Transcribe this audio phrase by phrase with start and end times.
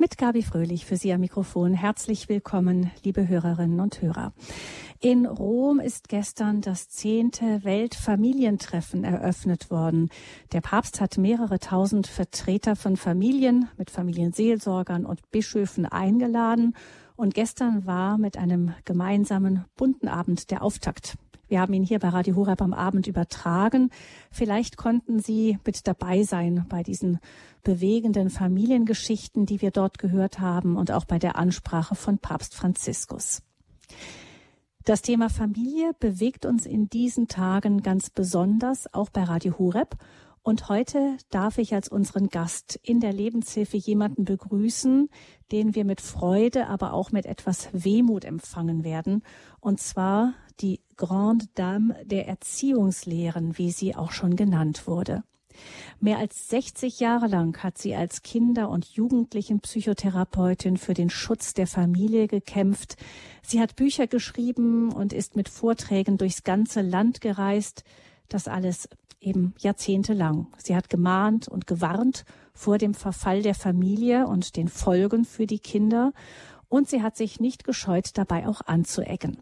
[0.00, 1.74] Mit Gabi Fröhlich für Sie am Mikrofon.
[1.74, 4.32] Herzlich willkommen, liebe Hörerinnen und Hörer.
[4.98, 10.08] In Rom ist gestern das zehnte Weltfamilientreffen eröffnet worden.
[10.52, 16.74] Der Papst hat mehrere tausend Vertreter von Familien mit Familienseelsorgern und Bischöfen eingeladen.
[17.14, 21.18] Und gestern war mit einem gemeinsamen bunten Abend der Auftakt.
[21.50, 23.90] Wir haben ihn hier bei Radio Horeb am Abend übertragen.
[24.30, 27.18] Vielleicht konnten Sie mit dabei sein bei diesen
[27.64, 33.42] bewegenden Familiengeschichten, die wir dort gehört haben und auch bei der Ansprache von Papst Franziskus.
[34.84, 39.96] Das Thema Familie bewegt uns in diesen Tagen ganz besonders, auch bei Radio Horeb.
[40.42, 45.10] Und heute darf ich als unseren Gast in der Lebenshilfe jemanden begrüßen,
[45.52, 49.22] den wir mit Freude, aber auch mit etwas Wehmut empfangen werden.
[49.60, 55.24] Und zwar die Grande Dame der Erziehungslehren, wie sie auch schon genannt wurde.
[56.00, 61.66] Mehr als 60 Jahre lang hat sie als Kinder- und Jugendlichenpsychotherapeutin für den Schutz der
[61.66, 62.96] Familie gekämpft.
[63.42, 67.84] Sie hat Bücher geschrieben und ist mit Vorträgen durchs ganze Land gereist.
[68.28, 68.88] Das alles
[69.20, 70.48] eben jahrzehntelang.
[70.56, 75.58] Sie hat gemahnt und gewarnt vor dem Verfall der Familie und den Folgen für die
[75.58, 76.12] Kinder.
[76.68, 79.38] Und sie hat sich nicht gescheut, dabei auch anzuecken.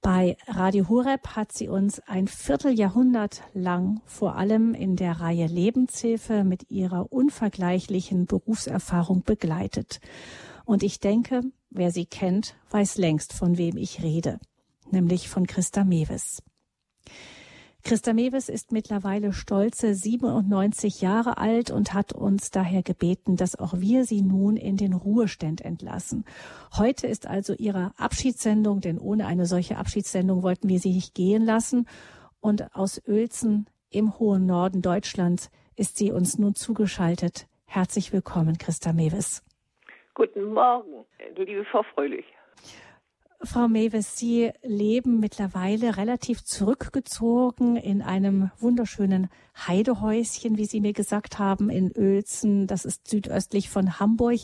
[0.00, 6.42] Bei Radio Horeb hat sie uns ein Vierteljahrhundert lang vor allem in der Reihe Lebenshilfe
[6.42, 10.00] mit ihrer unvergleichlichen Berufserfahrung begleitet.
[10.64, 14.40] Und ich denke, wer sie kennt, weiß längst, von wem ich rede,
[14.90, 16.42] nämlich von Christa Mewes.
[17.84, 23.74] Christa Mewes ist mittlerweile stolze 97 Jahre alt und hat uns daher gebeten, dass auch
[23.76, 26.24] wir sie nun in den Ruhestand entlassen.
[26.76, 31.44] Heute ist also ihre Abschiedssendung, denn ohne eine solche Abschiedssendung wollten wir sie nicht gehen
[31.44, 31.88] lassen.
[32.40, 37.48] Und aus Uelzen im hohen Norden Deutschlands ist sie uns nun zugeschaltet.
[37.66, 39.42] Herzlich willkommen, Christa Mewes.
[40.14, 41.04] Guten Morgen,
[41.36, 42.26] liebe Frau Fröhlich.
[43.44, 49.30] Frau Mewes, Sie leben mittlerweile relativ zurückgezogen in einem wunderschönen
[49.66, 52.68] Heidehäuschen, wie Sie mir gesagt haben, in Uelzen.
[52.68, 54.38] Das ist südöstlich von Hamburg.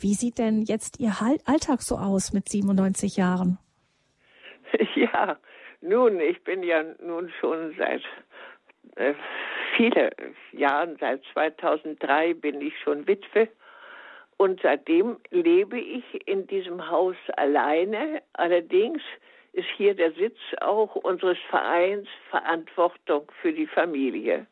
[0.00, 1.12] Wie sieht denn jetzt Ihr
[1.44, 3.58] Alltag so aus mit 97 Jahren?
[4.94, 5.36] Ja,
[5.82, 8.02] nun, ich bin ja nun schon seit
[8.96, 9.12] äh,
[9.76, 10.10] viele
[10.52, 13.48] Jahren, seit 2003 bin ich schon Witwe
[14.42, 18.22] und seitdem lebe ich in diesem Haus alleine.
[18.32, 19.00] Allerdings
[19.52, 24.48] ist hier der Sitz auch unseres Vereins Verantwortung für die Familie,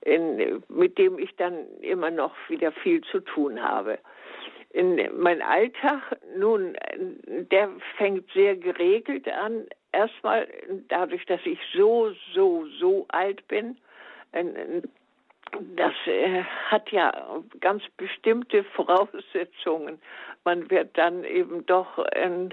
[0.00, 4.00] in, mit dem ich dann immer noch wieder viel zu tun habe.
[4.70, 6.76] In mein Alltag, nun,
[7.26, 9.68] der fängt sehr geregelt an.
[9.92, 10.48] Erstmal
[10.88, 13.78] dadurch, dass ich so, so, so alt bin,
[15.76, 17.12] das äh, hat ja
[17.60, 19.98] ganz bestimmte Voraussetzungen.
[20.44, 22.48] Man wird dann eben doch, äh,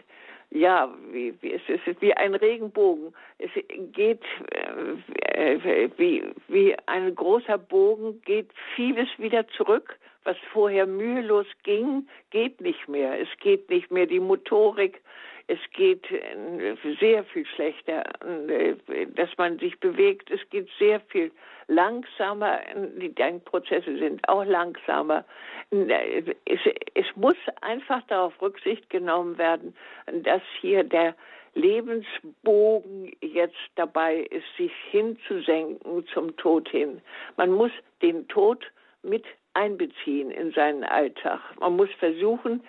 [0.51, 3.13] ja, wie, wie, es ist wie ein Regenbogen.
[3.39, 3.51] Es
[3.91, 4.21] geht
[4.51, 9.97] äh, wie, wie ein großer Bogen, geht vieles wieder zurück.
[10.25, 13.19] Was vorher mühelos ging, geht nicht mehr.
[13.19, 15.01] Es geht nicht mehr die Motorik,
[15.47, 18.75] es geht äh, sehr viel schlechter, äh,
[19.15, 20.31] dass man sich bewegt.
[20.31, 21.31] Es geht sehr viel
[21.67, 22.59] langsamer.
[22.97, 25.25] Die Denkprozesse sind auch langsamer.
[25.71, 26.59] Es,
[26.93, 29.75] es muss einfach darauf Rücksicht genommen werden,
[30.23, 31.15] dass hier der
[31.55, 37.01] Lebensbogen jetzt dabei ist, sich hinzusenken zum Tod hin.
[37.37, 37.71] Man muss
[38.01, 38.65] den Tod
[39.03, 41.39] mit einbeziehen in seinen Alltag.
[41.59, 42.63] Man muss versuchen,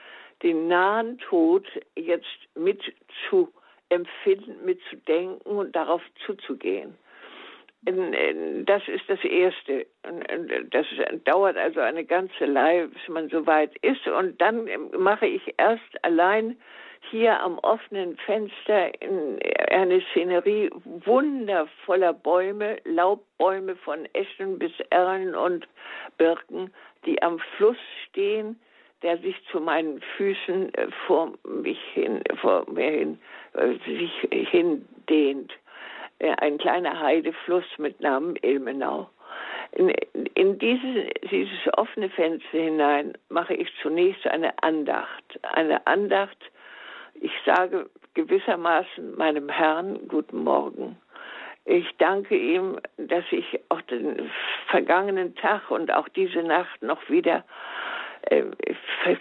[0.44, 1.66] den nahen Tod
[1.96, 2.80] jetzt mit
[3.28, 3.52] zu
[3.88, 6.96] empfinden, mitzudenken und darauf zuzugehen.
[8.66, 9.86] Das ist das Erste.
[10.70, 10.86] Das
[11.24, 14.06] dauert also eine ganze Weile, bis man so weit ist.
[14.06, 16.56] Und dann mache ich erst allein
[17.10, 18.90] hier am offenen Fenster
[19.70, 20.70] eine Szenerie
[21.04, 25.68] wundervoller Bäume, Laubbäume von Eschen bis Erlen und
[26.16, 26.72] Birken,
[27.04, 27.76] die am Fluss
[28.08, 28.58] stehen,
[29.04, 33.18] der sich zu meinen Füßen äh, vor mich hin, vor mir hin,
[33.52, 35.52] äh, sich hindehnt
[36.38, 39.10] ein kleiner Heidefluss mit Namen Ilmenau.
[39.72, 39.90] In,
[40.34, 45.40] in diese, dieses offene Fenster hinein mache ich zunächst eine Andacht.
[45.42, 46.38] Eine Andacht,
[47.14, 50.96] ich sage gewissermaßen meinem Herrn guten Morgen.
[51.64, 54.30] Ich danke ihm, dass ich auch den
[54.68, 57.93] vergangenen Tag und auch diese Nacht noch wieder äh,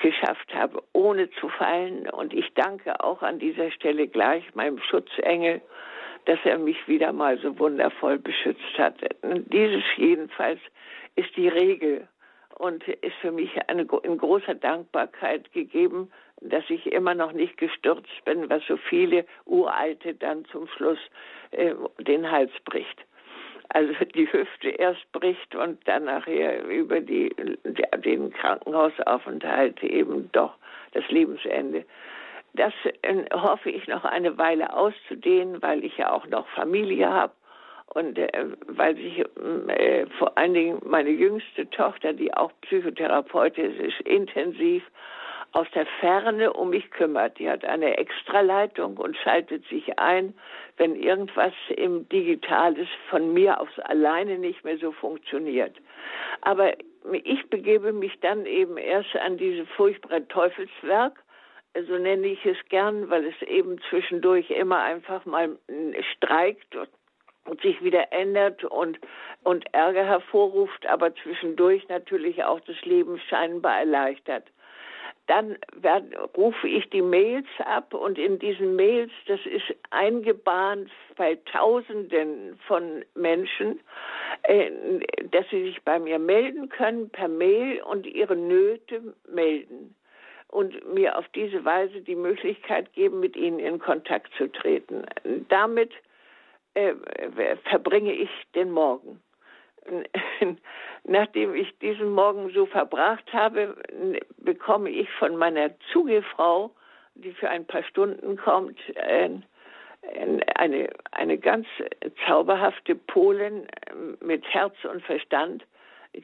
[0.01, 2.09] geschafft habe, ohne zu fallen.
[2.09, 5.61] Und ich danke auch an dieser Stelle gleich meinem Schutzengel,
[6.25, 8.95] dass er mich wieder mal so wundervoll beschützt hat.
[9.23, 10.59] Dieses jedenfalls
[11.15, 12.07] ist die Regel.
[12.55, 16.11] und ist für mich eine in großer Dankbarkeit gegeben,
[16.41, 20.99] dass ich immer noch nicht gestürzt bin, was so viele Uralte dann zum Schluss
[21.51, 23.05] äh, den Hals bricht.
[23.73, 27.35] Also die Hüfte erst bricht und dann nachher über die,
[28.05, 30.53] den Krankenhausaufenthalt eben doch
[30.91, 31.83] das Lebensende.
[32.53, 37.33] Das äh, hoffe ich noch eine Weile auszudehnen, weil ich ja auch noch Familie habe
[37.87, 39.25] und äh, weil sich
[39.69, 44.83] äh, vor allen Dingen meine jüngste Tochter, die auch Psychotherapeutin ist, intensiv
[45.53, 47.37] aus der Ferne um mich kümmert.
[47.37, 50.33] Die hat eine Extraleitung und schaltet sich ein,
[50.77, 55.75] wenn irgendwas im Digitales von mir aus alleine nicht mehr so funktioniert.
[56.41, 56.73] Aber
[57.23, 61.23] ich begebe mich dann eben erst an diese furchtbare Teufelswerk,
[61.87, 65.57] so nenne ich es gern, weil es eben zwischendurch immer einfach mal
[66.15, 66.75] streikt
[67.45, 68.99] und sich wieder ändert und,
[69.43, 74.45] und Ärger hervorruft, aber zwischendurch natürlich auch das Leben scheinbar erleichtert
[75.27, 76.03] dann werd,
[76.35, 83.05] rufe ich die Mails ab und in diesen Mails, das ist eingebahnt bei Tausenden von
[83.15, 83.79] Menschen,
[84.43, 84.69] äh,
[85.31, 89.95] dass sie sich bei mir melden können per Mail und ihre Nöte melden
[90.49, 95.05] und mir auf diese Weise die Möglichkeit geben, mit ihnen in Kontakt zu treten.
[95.49, 95.91] Damit
[96.73, 96.93] äh,
[97.69, 99.21] verbringe ich den Morgen.
[101.05, 103.75] Nachdem ich diesen Morgen so verbracht habe,
[104.37, 106.71] bekomme ich von meiner Zugefrau,
[107.15, 108.79] die für ein paar Stunden kommt,
[110.55, 111.67] eine, eine ganz
[112.25, 113.67] zauberhafte Polin
[114.21, 115.65] mit Herz und Verstand,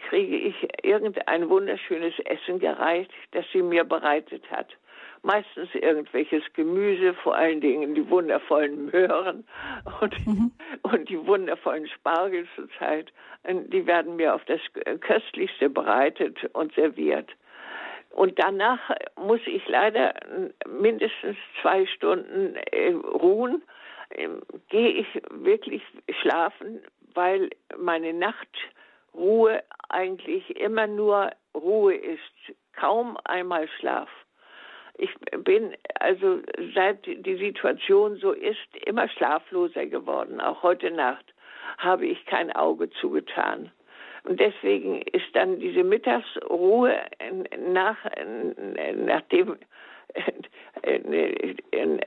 [0.09, 4.67] kriege ich irgendein wunderschönes Essen gereicht, das sie mir bereitet hat
[5.21, 9.45] meistens irgendwelches Gemüse, vor allen Dingen die wundervollen Möhren
[10.01, 10.51] und, mhm.
[10.83, 13.11] und die wundervollen Spargel zurzeit.
[13.47, 14.59] Die werden mir auf das
[14.99, 17.29] Köstlichste bereitet und serviert.
[18.11, 18.79] Und danach
[19.15, 20.13] muss ich leider
[20.67, 23.63] mindestens zwei Stunden äh, ruhen.
[24.11, 25.83] Ähm, gehe ich wirklich
[26.21, 26.81] schlafen,
[27.13, 34.09] weil meine Nachtruhe eigentlich immer nur Ruhe ist, kaum einmal Schlaf.
[35.01, 35.15] Ich
[35.45, 36.39] bin also
[36.75, 40.41] seit die Situation so ist immer schlafloser geworden.
[40.41, 41.25] Auch heute Nacht
[41.77, 43.71] habe ich kein Auge zugetan.
[44.25, 46.95] Und deswegen ist dann diese Mittagsruhe
[47.71, 47.97] nach,
[49.05, 49.57] nachdem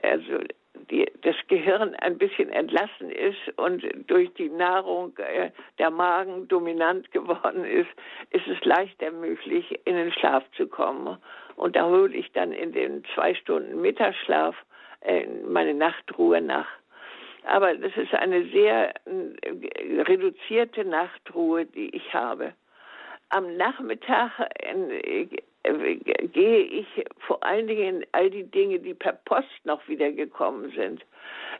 [0.03, 0.43] also
[0.91, 5.49] die, das Gehirn ein bisschen entlassen ist und durch die Nahrung äh,
[5.79, 7.89] der Magen dominant geworden ist,
[8.31, 11.17] ist es leichter möglich, in den Schlaf zu kommen.
[11.55, 14.55] Und da hole ich dann in den zwei Stunden Mittagsschlaf
[15.01, 16.67] äh, meine Nachtruhe nach.
[17.45, 22.53] Aber das ist eine sehr äh, reduzierte Nachtruhe, die ich habe.
[23.29, 25.27] Am Nachmittag äh,
[25.63, 26.87] gehe ich
[27.19, 31.03] vor allen Dingen all die Dinge, die per Post noch wieder gekommen sind.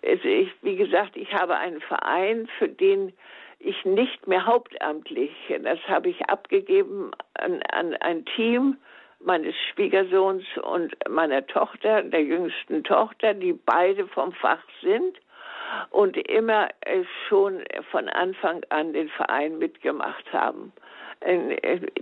[0.05, 3.13] Also ich, wie gesagt, ich habe einen Verein, für den
[3.59, 5.31] ich nicht mehr hauptamtlich,
[5.61, 8.77] das habe ich abgegeben an, an ein Team,
[9.25, 15.19] meines Schwiegersohns und meiner Tochter, der jüngsten Tochter, die beide vom Fach sind
[15.89, 16.69] und immer
[17.27, 20.71] schon von Anfang an den Verein mitgemacht haben.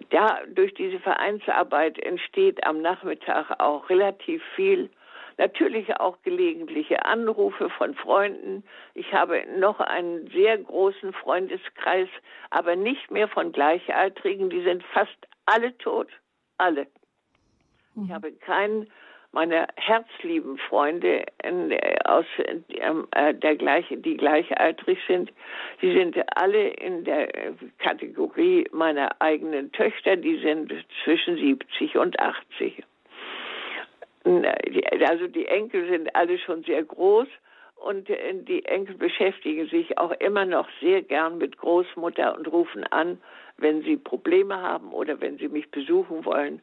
[0.09, 4.89] Da, durch diese Vereinsarbeit entsteht am Nachmittag auch relativ viel
[5.41, 8.63] natürlich auch gelegentliche Anrufe von Freunden.
[8.93, 12.07] Ich habe noch einen sehr großen Freundeskreis,
[12.51, 14.51] aber nicht mehr von Gleichaltrigen.
[14.51, 15.17] Die sind fast
[15.48, 16.10] alle tot.
[16.60, 16.86] Alle.
[17.95, 18.13] Ich mhm.
[18.13, 18.88] habe keinen
[19.31, 25.31] meiner herzlieben Freunde äh, aus äh, der gleiche, die gleichaltrig sind,
[25.81, 27.29] die sind alle in der
[27.79, 32.83] Kategorie meiner eigenen Töchter, die sind zwischen 70 und 80.
[34.24, 37.27] Also die Enkel sind alle schon sehr groß
[37.77, 42.83] und äh, die Enkel beschäftigen sich auch immer noch sehr gern mit Großmutter und rufen
[42.86, 43.17] an,
[43.57, 46.62] wenn sie Probleme haben oder wenn sie mich besuchen wollen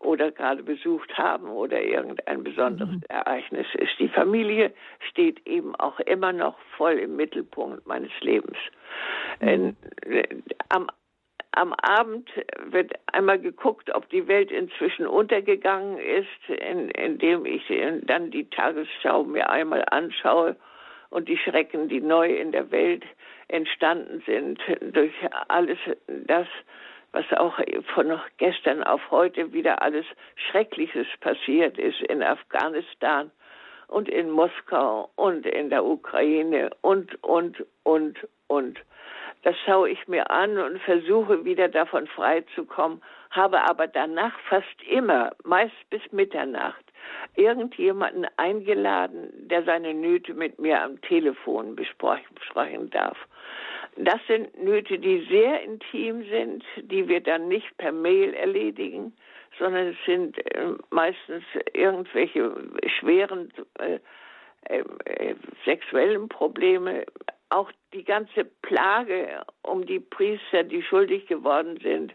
[0.00, 3.02] oder gerade besucht haben oder irgendein besonderes mhm.
[3.08, 3.98] Ereignis ist.
[3.98, 4.72] Die Familie
[5.10, 8.56] steht eben auch immer noch voll im Mittelpunkt meines Lebens.
[9.40, 9.76] Mhm.
[10.70, 10.88] Am,
[11.52, 12.30] am Abend
[12.64, 17.62] wird einmal geguckt, ob die Welt inzwischen untergegangen ist, in, indem ich
[18.02, 20.56] dann die Tagesschau mir einmal anschaue
[21.10, 23.04] und die Schrecken, die neu in der Welt
[23.48, 25.12] entstanden sind, durch
[25.48, 26.46] alles das,
[27.12, 27.58] was auch
[27.94, 33.30] von gestern auf heute wieder alles Schreckliches passiert ist in Afghanistan
[33.88, 38.78] und in Moskau und in der Ukraine und, und, und, und.
[39.42, 45.32] Das schaue ich mir an und versuche wieder davon freizukommen, habe aber danach fast immer,
[45.44, 46.84] meist bis Mitternacht,
[47.36, 53.16] irgendjemanden eingeladen, der seine Nöte mit mir am Telefon besprechen darf.
[54.02, 59.12] Das sind Nöte, die sehr intim sind, die wir dann nicht per Mail erledigen,
[59.58, 62.50] sondern es sind äh, meistens irgendwelche
[62.98, 63.98] schweren äh,
[64.68, 65.34] äh, äh
[65.66, 67.04] sexuellen Probleme,
[67.50, 72.14] auch die ganze Plage um die Priester, die schuldig geworden sind,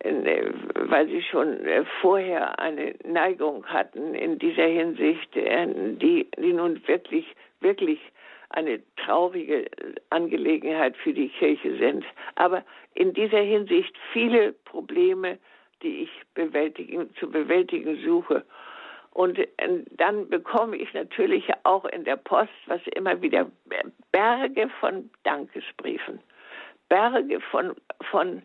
[0.00, 6.52] äh, weil sie schon äh, vorher eine Neigung hatten in dieser Hinsicht, äh, die, die
[6.52, 7.26] nun wirklich,
[7.60, 8.00] wirklich
[8.50, 9.66] eine traurige
[10.10, 12.04] Angelegenheit für die Kirche sind.
[12.34, 15.38] Aber in dieser Hinsicht viele Probleme,
[15.82, 18.44] die ich bewältigen, zu bewältigen suche.
[19.10, 19.38] Und
[19.96, 23.50] dann bekomme ich natürlich auch in der Post, was immer wieder
[24.12, 26.20] Berge von Dankesbriefen,
[26.88, 27.74] Berge von,
[28.10, 28.42] von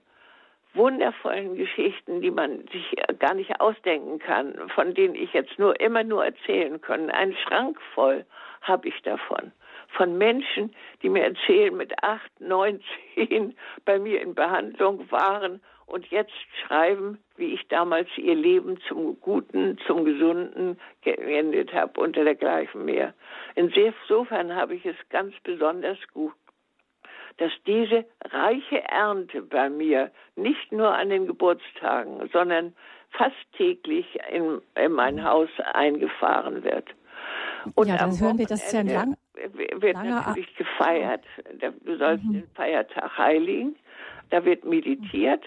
[0.74, 6.04] wundervollen Geschichten, die man sich gar nicht ausdenken kann, von denen ich jetzt nur immer
[6.04, 7.10] nur erzählen kann.
[7.10, 8.26] Ein Schrank voll
[8.62, 9.52] habe ich davon.
[9.98, 12.82] Von Menschen, die mir erzählen, mit acht, neun,
[13.16, 13.56] zehn
[13.86, 16.32] bei mir in Behandlung waren und jetzt
[16.66, 23.14] schreiben, wie ich damals ihr Leben zum Guten, zum Gesunden geendet habe unter dergleichen mehr.
[23.56, 26.34] Insofern habe ich es ganz besonders gut,
[27.38, 32.74] dass diese reiche Ernte bei mir nicht nur an den Geburtstagen, sondern
[33.12, 36.88] fast täglich in, in mein Haus eingefahren wird.
[37.76, 41.24] Und ja, dann hören wir das ja lang, wird natürlich gefeiert.
[41.84, 42.34] Du sollst mhm.
[42.34, 43.76] den Feiertag heiligen.
[44.30, 45.44] Da wird meditiert.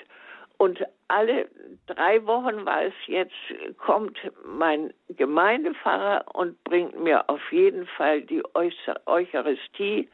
[0.57, 1.49] Und alle
[1.87, 3.35] drei Wochen war es jetzt,
[3.79, 10.09] kommt mein Gemeindepfarrer und bringt mir auf jeden Fall die Eucharistie,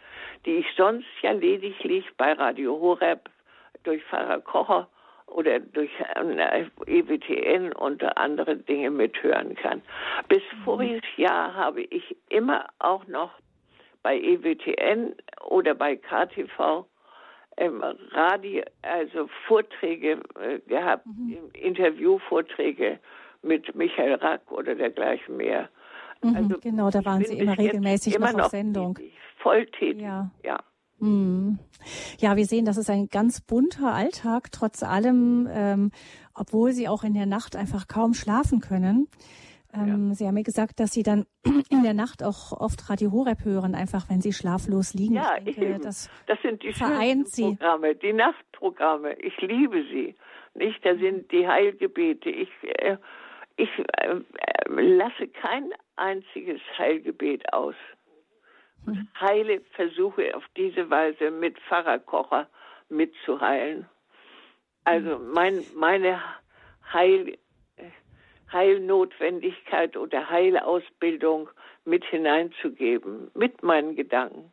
[0.47, 3.29] die ich sonst ja lediglich bei Radio Horeb
[3.85, 4.89] durch Pfarrer Kocher
[5.27, 5.91] oder durch
[6.87, 9.83] EWTN und andere Dinge mithören kann.
[10.29, 10.65] Bis mhm.
[10.65, 13.31] voriges Jahr habe ich immer auch noch
[14.03, 15.15] bei EWTN
[15.49, 16.87] oder bei KTV
[17.57, 21.51] im Radio, also Vorträge äh, gehabt, mhm.
[21.53, 22.99] Interviewvorträge
[23.43, 25.69] mit Michael Rack oder dergleichen mehr.
[26.23, 28.99] Mhm, also genau, da waren Sie immer regelmäßig immer noch auf Sendung.
[29.39, 30.31] voll tätig, ja.
[30.45, 30.61] ja.
[30.99, 31.59] Mhm.
[32.19, 35.91] Ja, wir sehen, das ist ein ganz bunter Alltag, trotz allem, ähm,
[36.35, 39.09] obwohl Sie auch in der Nacht einfach kaum schlafen können.
[39.73, 40.15] Ähm, ja.
[40.15, 41.27] Sie haben mir gesagt, dass Sie dann
[41.71, 45.15] in der Nacht auch oft Radio Horeb hören, einfach wenn Sie schlaflos liegen.
[45.15, 47.57] Ja, ich denke, das, das sind die vereint Sie.
[47.57, 49.15] Programme, die Nachtprogramme.
[49.21, 50.17] Ich liebe sie.
[50.55, 52.31] Nicht, da sind die Heilgebete.
[52.31, 52.97] Ich, äh,
[53.57, 54.17] ich äh,
[54.69, 57.75] lasse kein einziges Heilgebet aus.
[58.87, 59.09] Hm.
[59.21, 62.49] Heile versuche auf diese Weise mit Pfarrerkocher
[62.89, 63.87] mitzuheilen.
[64.85, 65.31] Also hm.
[65.33, 66.21] mein, meine
[66.93, 67.39] Heil
[68.53, 71.49] Heilnotwendigkeit oder Heilausbildung
[71.85, 74.53] mit hineinzugeben, mit meinen Gedanken.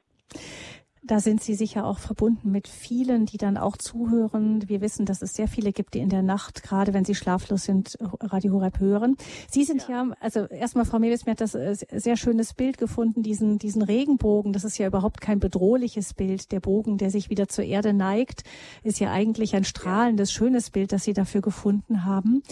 [1.04, 4.68] Da sind Sie sicher auch verbunden mit vielen, die dann auch zuhören.
[4.68, 7.64] Wir wissen, dass es sehr viele gibt, die in der Nacht, gerade wenn sie schlaflos
[7.64, 9.16] sind, Radio Horeb hören.
[9.50, 12.78] Sie sind ja, ja also erstmal, Frau Mewis, mir hat das äh, sehr schönes Bild
[12.78, 14.54] gefunden, diesen, diesen Regenbogen.
[14.54, 16.52] Das ist ja überhaupt kein bedrohliches Bild.
[16.52, 18.44] Der Bogen, der sich wieder zur Erde neigt,
[18.84, 22.44] ist ja eigentlich ein strahlendes, schönes Bild, das Sie dafür gefunden haben.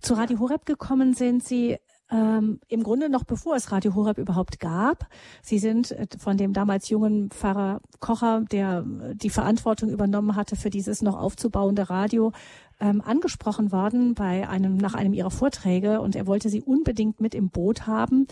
[0.00, 1.78] Zu Radio Horeb gekommen sind Sie
[2.12, 5.06] ähm, im Grunde noch bevor es Radio Horeb überhaupt gab.
[5.40, 10.56] Sie sind äh, von dem damals jungen Pfarrer Kocher, der äh, die Verantwortung übernommen hatte
[10.56, 12.32] für dieses noch aufzubauende Radio,
[12.80, 17.34] ähm, angesprochen worden bei einem, nach einem ihrer Vorträge und er wollte sie unbedingt mit
[17.34, 18.26] im Boot haben.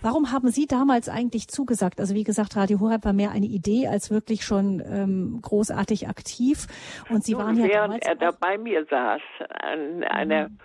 [0.00, 2.00] Warum haben Sie damals eigentlich zugesagt?
[2.00, 6.68] Also wie gesagt, Radio Horeb war mehr eine Idee als wirklich schon ähm, großartig aktiv
[7.10, 9.20] und Sie Nun, waren ja während er da bei mir saß
[9.60, 10.58] an einer mhm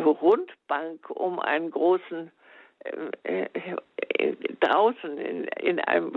[0.00, 2.30] Rundbank um einen großen
[3.22, 6.12] äh, äh, draußen in, in einem,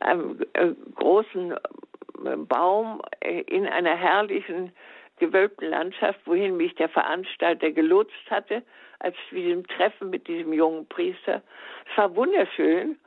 [0.00, 4.72] einem äh, großen äh, Baum äh, in einer herrlichen
[5.18, 8.62] gewölbten Landschaft, wohin mich der Veranstalter gelotst hatte,
[8.98, 11.42] als wir diesem Treffen mit diesem jungen Priester.
[11.90, 12.98] Es war wunderschön,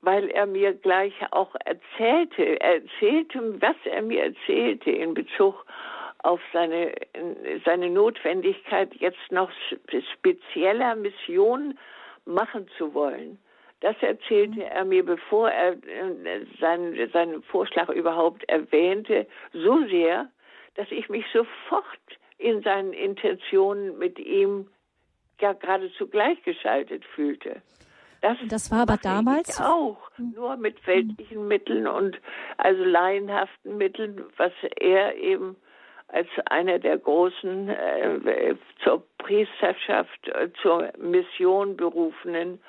[0.00, 5.64] weil er mir gleich auch erzählte, er erzählte, was er mir erzählte in Bezug
[6.22, 6.92] auf seine,
[7.64, 9.50] seine Notwendigkeit, jetzt noch
[10.14, 11.78] spezieller Mission
[12.24, 13.38] machen zu wollen.
[13.80, 14.60] Das erzählte mhm.
[14.60, 20.30] er mir, bevor er äh, seinen, seinen Vorschlag überhaupt erwähnte, so sehr,
[20.76, 21.84] dass ich mich sofort
[22.38, 24.68] in seinen Intentionen mit ihm
[25.40, 27.60] ja geradezu gleichgeschaltet fühlte.
[28.20, 30.32] Das, das war aber damals auch hm.
[30.36, 32.20] nur mit weltlichen Mitteln und
[32.56, 35.56] also laienhaften Mitteln, was er eben
[36.12, 38.54] als einer der großen äh,
[38.84, 42.60] zur Priesterschaft, äh, zur Mission berufenen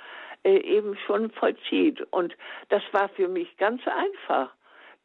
[0.44, 2.02] äh, eben schon vollzieht.
[2.12, 2.34] Und
[2.70, 4.54] das war für mich ganz einfach.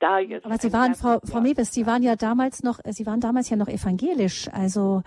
[0.00, 3.20] Da jetzt Aber Sie waren, Frau, Frau Mewes, Sie waren ja damals noch, Sie waren
[3.20, 4.46] damals ja noch evangelisch.
[4.52, 5.02] Also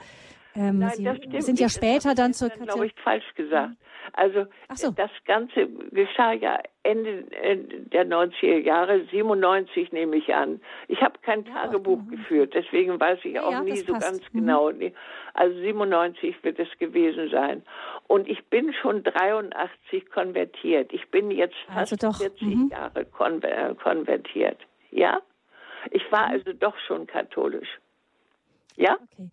[0.54, 2.70] ähm, Nein, Sie sind ja später dann zur Katholik.
[2.70, 3.72] glaube ich, falsch gesagt.
[4.14, 4.92] Also so.
[4.92, 10.62] das Ganze geschah ja Ende äh, der 90er Jahre, 97 nehme ich an.
[10.88, 12.16] Ich habe kein ja, Tagebuch okay.
[12.16, 14.06] geführt, deswegen weiß ich ja, auch ja, nie so passt.
[14.06, 14.40] ganz mhm.
[14.40, 14.72] genau.
[15.34, 17.64] Also 97 wird es gewesen sein.
[18.08, 20.92] Und ich bin schon 83 konvertiert.
[20.92, 22.70] Ich bin jetzt also fast also 40 mhm.
[22.72, 24.58] Jahre konver konvertiert.
[24.90, 25.22] Ja?
[25.92, 26.34] Ich war mhm.
[26.34, 27.80] also doch schon katholisch.
[28.76, 28.98] Ja?
[29.14, 29.30] Okay.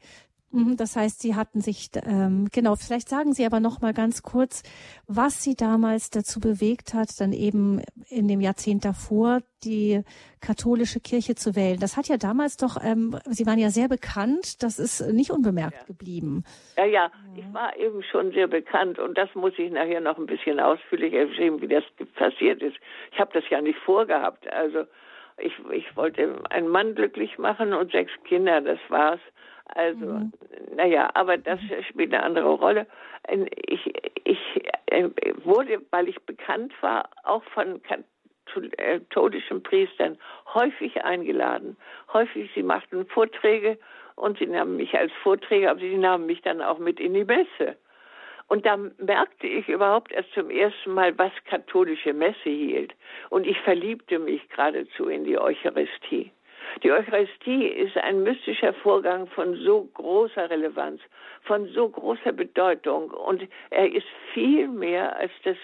[0.50, 2.74] Mhm, das heißt, Sie hatten sich ähm, genau.
[2.74, 4.62] Vielleicht sagen Sie aber noch mal ganz kurz,
[5.06, 10.02] was Sie damals dazu bewegt hat, dann eben in dem Jahrzehnt davor die
[10.40, 11.78] katholische Kirche zu wählen.
[11.80, 12.78] Das hat ja damals doch.
[12.82, 14.62] Ähm, Sie waren ja sehr bekannt.
[14.62, 15.84] Das ist nicht unbemerkt ja.
[15.86, 16.44] geblieben.
[16.76, 20.16] Ja, ja, ja, ich war eben schon sehr bekannt und das muss ich nachher noch
[20.16, 22.76] ein bisschen ausführlicher erzählen, wie das passiert ist.
[23.12, 24.50] Ich habe das ja nicht vorgehabt.
[24.50, 24.84] Also
[25.40, 28.60] ich, ich wollte einen Mann glücklich machen und sechs Kinder.
[28.60, 29.20] Das war's.
[29.74, 30.32] Also, mhm.
[30.74, 32.86] naja, aber das spielt eine andere Rolle.
[33.66, 33.92] Ich,
[34.24, 34.38] ich
[34.86, 35.10] äh,
[35.44, 40.16] wurde, weil ich bekannt war, auch von katholischen Priestern
[40.54, 41.76] häufig eingeladen.
[42.12, 43.78] Häufig, sie machten Vorträge
[44.16, 47.24] und sie nahmen mich als Vorträger, aber sie nahmen mich dann auch mit in die
[47.24, 47.76] Messe.
[48.48, 52.94] Und da merkte ich überhaupt erst zum ersten Mal, was katholische Messe hielt.
[53.28, 56.32] Und ich verliebte mich geradezu in die Eucharistie.
[56.82, 61.00] Die Eucharistie ist ein mystischer Vorgang von so großer Relevanz,
[61.42, 65.56] von so großer Bedeutung und er ist viel mehr als das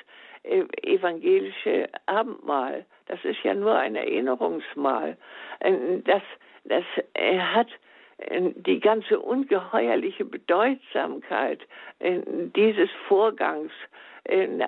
[0.42, 2.84] äh, evangelische Abendmahl.
[3.06, 5.16] Das ist ja nur ein Erinnerungsmahl.
[5.60, 6.22] Äh, das,
[6.64, 7.72] das hat äh,
[8.18, 11.61] die ganze ungeheuerliche Bedeutsamkeit
[12.00, 13.73] dieses Vorgangs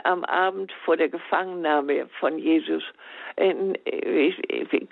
[0.04, 2.82] am Abend vor der Gefangennahme von Jesus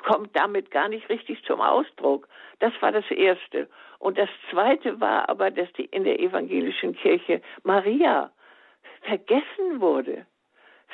[0.02, 2.28] kommt damit gar nicht richtig zum Ausdruck.
[2.60, 3.68] Das war das Erste.
[3.98, 8.30] Und das Zweite war aber, dass die in der evangelischen Kirche Maria
[9.02, 10.26] vergessen wurde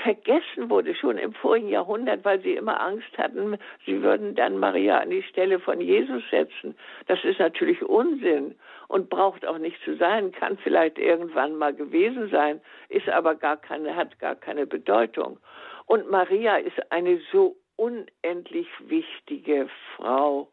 [0.03, 4.99] vergessen wurde, schon im vorigen Jahrhundert, weil sie immer Angst hatten, sie würden dann Maria
[4.99, 6.77] an die Stelle von Jesus setzen.
[7.07, 8.55] Das ist natürlich Unsinn
[8.89, 13.57] und braucht auch nicht zu sein, kann vielleicht irgendwann mal gewesen sein, ist aber gar
[13.57, 15.39] keine, hat gar keine Bedeutung.
[15.87, 20.49] Und Maria ist eine so unendlich wichtige Frau.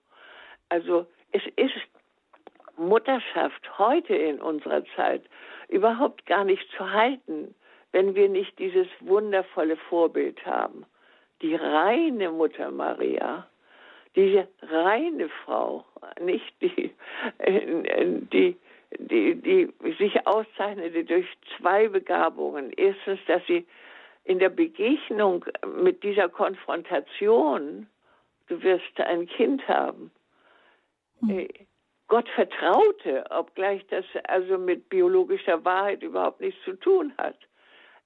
[0.69, 1.75] Also es ist
[2.77, 5.23] Mutterschaft heute in unserer Zeit
[5.67, 7.55] überhaupt gar nicht zu halten
[7.91, 10.85] wenn wir nicht dieses wundervolle Vorbild haben.
[11.41, 13.47] Die reine Mutter Maria,
[14.15, 15.85] diese reine Frau,
[16.19, 16.91] nicht die,
[18.31, 18.57] die,
[18.97, 22.71] die, die sich auszeichnete durch zwei Begabungen.
[22.75, 23.65] Erstens, dass sie
[24.23, 25.45] in der Begegnung
[25.81, 27.87] mit dieser Konfrontation,
[28.47, 30.11] du wirst ein Kind haben,
[31.19, 31.47] hm.
[32.07, 37.37] Gott vertraute, obgleich das also mit biologischer Wahrheit überhaupt nichts zu tun hat.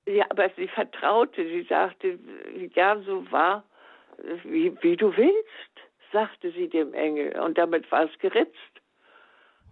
[0.06, 2.18] Ja, aber sie vertraute, sie sagte,
[2.74, 3.64] ja, so war,
[4.44, 7.40] wie, wie du willst, sagte sie dem Engel.
[7.40, 8.82] Und damit war es geritzt.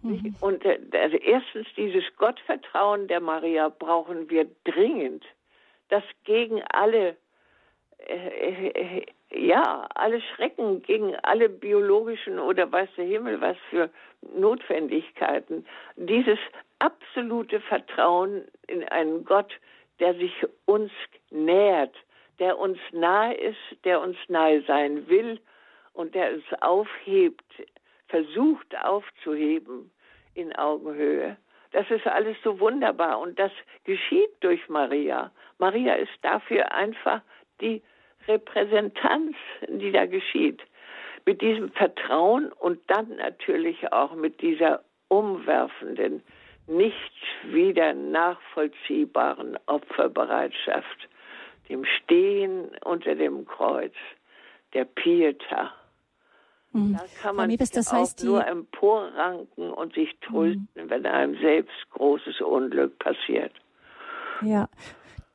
[0.02, 0.34] Mhm.
[0.40, 5.24] Und äh, also erstens dieses Gottvertrauen der Maria brauchen wir dringend,
[5.88, 7.16] das gegen alle,
[7.98, 13.90] äh, äh, ja, alle Schrecken, gegen alle biologischen oder weiß der Himmel was für
[14.34, 15.66] Notwendigkeiten,
[15.96, 16.38] dieses
[16.78, 19.52] absolute Vertrauen in einen Gott,
[20.00, 20.32] der sich
[20.64, 20.90] uns
[21.30, 21.94] nähert,
[22.38, 25.38] der uns nahe ist, der uns nahe sein will
[25.92, 27.44] und der uns aufhebt,
[28.08, 29.90] versucht aufzuheben
[30.34, 31.36] in Augenhöhe.
[31.72, 33.52] Das ist alles so wunderbar und das
[33.84, 35.30] geschieht durch Maria.
[35.58, 37.20] Maria ist dafür einfach
[37.60, 37.82] die
[38.26, 39.36] Repräsentanz,
[39.68, 40.60] die da geschieht.
[41.26, 46.22] Mit diesem Vertrauen und dann natürlich auch mit dieser umwerfenden
[46.70, 46.94] nicht
[47.44, 51.08] wieder nachvollziehbaren Opferbereitschaft,
[51.68, 53.94] dem Stehen unter dem Kreuz,
[54.72, 55.72] der Pieta.
[56.72, 56.96] Mhm.
[56.96, 60.90] Da kann man Mebes, das heißt, auch nur emporranken und sich trösten, mhm.
[60.90, 63.52] wenn einem selbst großes Unglück passiert.
[64.42, 64.68] Ja,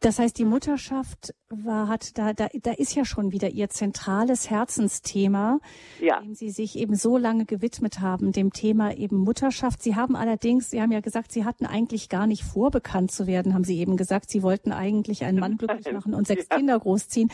[0.06, 4.52] Das heißt, die Mutterschaft war, hat da, da, da ist ja schon wieder ihr zentrales
[4.52, 5.58] Herzensthema,
[6.00, 6.20] ja.
[6.20, 9.82] dem Sie sich eben so lange gewidmet haben, dem Thema eben Mutterschaft.
[9.82, 13.26] Sie haben allerdings, Sie haben ja gesagt, Sie hatten eigentlich gar nicht vor, bekannt zu
[13.26, 14.30] werden, haben Sie eben gesagt.
[14.30, 16.58] Sie wollten eigentlich einen Mann glücklich machen und sechs ja.
[16.58, 17.32] Kinder großziehen.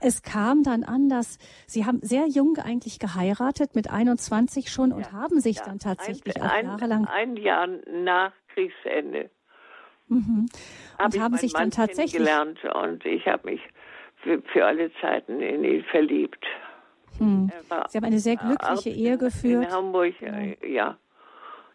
[0.00, 1.36] Es kam dann anders.
[1.66, 4.96] Sie haben sehr jung eigentlich geheiratet, mit 21 schon ja.
[4.96, 7.04] und haben sich dann tatsächlich ein, auch jahrelang.
[7.04, 9.28] Ein Jahr nach Kriegsende.
[10.08, 10.46] Mhm.
[10.98, 13.60] Und haben sich Mann dann tatsächlich gelernt und ich habe mich
[14.22, 16.44] für, für, alle Zeiten in ihn verliebt.
[17.18, 17.50] Hm.
[17.88, 19.66] Sie haben eine sehr glückliche Ehe geführt.
[19.66, 20.66] In Hamburg, ja.
[20.66, 20.98] ja.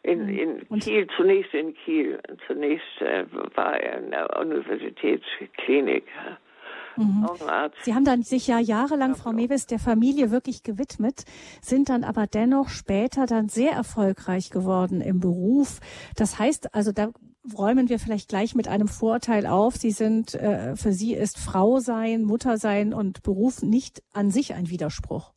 [0.04, 0.66] In, hm.
[0.70, 2.20] in Kiel, zunächst in Kiel.
[2.48, 6.06] Zunächst äh, war er in der Universitätsklinik.
[7.00, 7.28] Mhm.
[7.82, 11.24] Sie haben dann sich ja jahrelang, Frau Mewes, der Familie wirklich gewidmet,
[11.62, 15.80] sind dann aber dennoch später dann sehr erfolgreich geworden im Beruf.
[16.18, 17.10] Das heißt, also da
[17.58, 19.76] räumen wir vielleicht gleich mit einem Vorurteil auf.
[19.76, 24.54] Sie sind, äh, für Sie ist Frau sein, Mutter sein und Beruf nicht an sich
[24.54, 25.34] ein Widerspruch.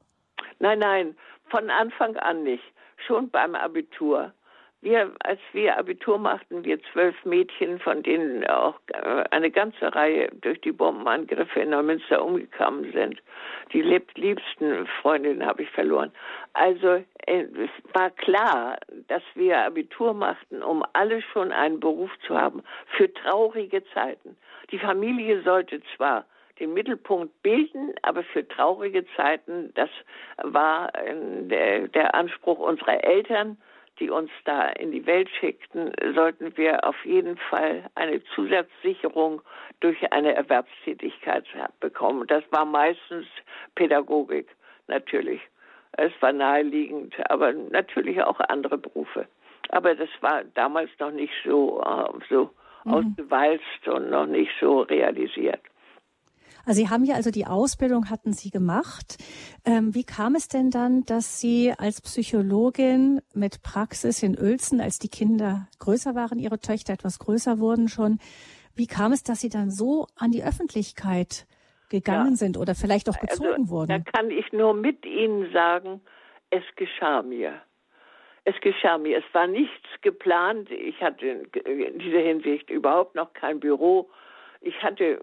[0.59, 1.17] Nein, nein,
[1.51, 2.63] von Anfang an nicht.
[3.07, 4.33] Schon beim Abitur.
[4.83, 10.29] Wir, als wir Abitur machten, wir zwölf Mädchen, von denen auch äh, eine ganze Reihe
[10.41, 13.23] durch die Bombenangriffe in Neumünster umgekommen sind.
[13.73, 16.11] Die liebsten Freundinnen habe ich verloren.
[16.55, 22.37] Also äh, es war klar, dass wir Abitur machten, um alle schon einen Beruf zu
[22.37, 22.65] haben
[22.97, 24.37] für traurige Zeiten.
[24.73, 26.25] Die Familie sollte zwar
[26.59, 29.91] den Mittelpunkt bilden, aber für traurige Zeiten, das
[30.43, 33.59] war äh, der, der Anspruch unserer Eltern
[33.99, 39.43] die uns da in die Welt schickten, sollten wir auf jeden Fall eine Zusatzsicherung
[39.81, 41.45] durch eine Erwerbstätigkeit
[41.81, 42.27] bekommen.
[42.27, 43.27] Das war meistens
[43.75, 44.49] Pädagogik,
[44.89, 45.41] natürlich.
[45.93, 49.27] Es war naheliegend, aber natürlich auch andere Berufe.
[49.69, 52.51] Aber das war damals noch nicht so, äh, so
[52.85, 52.95] mhm.
[52.95, 55.61] ausgewalzt und noch nicht so realisiert.
[56.65, 59.17] Also Sie haben ja also die Ausbildung hatten Sie gemacht.
[59.65, 64.99] Ähm, wie kam es denn dann, dass Sie als Psychologin mit Praxis in Uelzen, als
[64.99, 68.19] die Kinder größer waren, Ihre Töchter etwas größer wurden schon,
[68.75, 71.47] wie kam es, dass Sie dann so an die Öffentlichkeit
[71.91, 72.37] gegangen ja.
[72.37, 73.89] sind oder vielleicht auch also, bezogen also, wurden?
[73.89, 76.01] Da kann ich nur mit Ihnen sagen,
[76.51, 77.61] es geschah mir.
[78.45, 79.19] Es geschah mir.
[79.19, 80.71] Es war nichts geplant.
[80.71, 84.11] Ich hatte in dieser Hinsicht überhaupt noch kein Büro
[84.63, 85.21] ich hatte,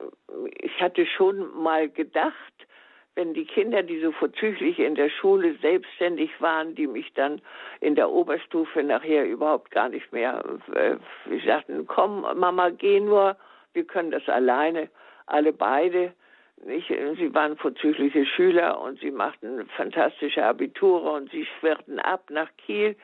[0.62, 2.34] ich hatte schon mal gedacht,
[3.16, 7.42] wenn die Kinder, die so vorzüglich in der Schule selbstständig waren, die mich dann
[7.82, 10.96] in der Oberstufe nachher überhaupt gar nicht mehr, äh,
[11.46, 13.36] sagten, komm, Mama, geh nur,
[13.74, 14.90] wir können das alleine,
[15.26, 16.14] alle beide.
[16.68, 22.50] Ich, sie waren vorzügliche Schüler und sie machten fantastische Abiture und sie schwirrten ab nach
[22.58, 22.96] Kiel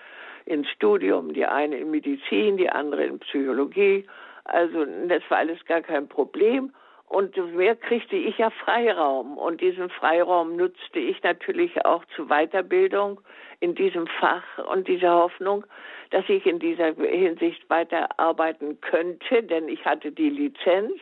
[0.46, 4.06] ins Studium, die eine in Medizin, die andere in Psychologie
[4.46, 6.72] also das war alles gar kein Problem.
[7.08, 9.38] Und mehr kriegte ich ja Freiraum.
[9.38, 13.22] Und diesen Freiraum nutzte ich natürlich auch zur Weiterbildung
[13.60, 15.66] in diesem Fach und dieser Hoffnung,
[16.10, 20.94] dass ich in dieser Hinsicht weiterarbeiten könnte, denn ich hatte die Lizenz.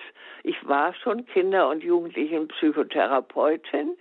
[0.44, 3.96] Ich war schon Kinder- und Jugendlichenpsychotherapeutin.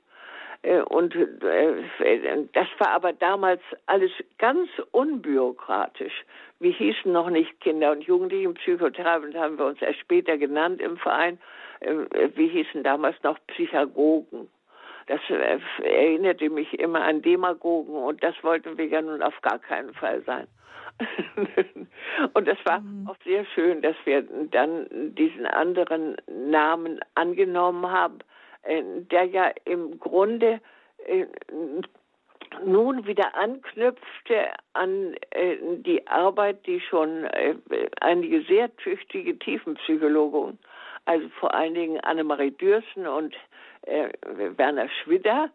[0.63, 6.25] Äh, und äh, das war aber damals alles ganz unbürokratisch.
[6.61, 11.39] Wir hießen noch nicht Kinder- und Jugendlichenpsychotherapie, haben wir uns erst später genannt im Verein.
[11.81, 14.49] Ähm, wir hießen damals noch Psychagogen.
[15.09, 19.59] Das äh, erinnerte mich immer an Demagogen und das wollten wir ja nun auf gar
[19.59, 20.47] keinen Fall sein.
[22.35, 23.09] und das war mhm.
[23.09, 28.19] auch sehr schön, dass wir dann diesen anderen Namen angenommen haben
[28.65, 30.61] der ja im Grunde
[31.07, 31.27] äh,
[32.65, 37.27] nun wieder anknüpfte an äh, die Arbeit, die schon
[38.01, 40.59] einige sehr tüchtige Tiefenpsychologen,
[41.07, 43.35] also vor allen Dingen Annemarie Dürsen und
[43.87, 45.51] Werner Schwidder,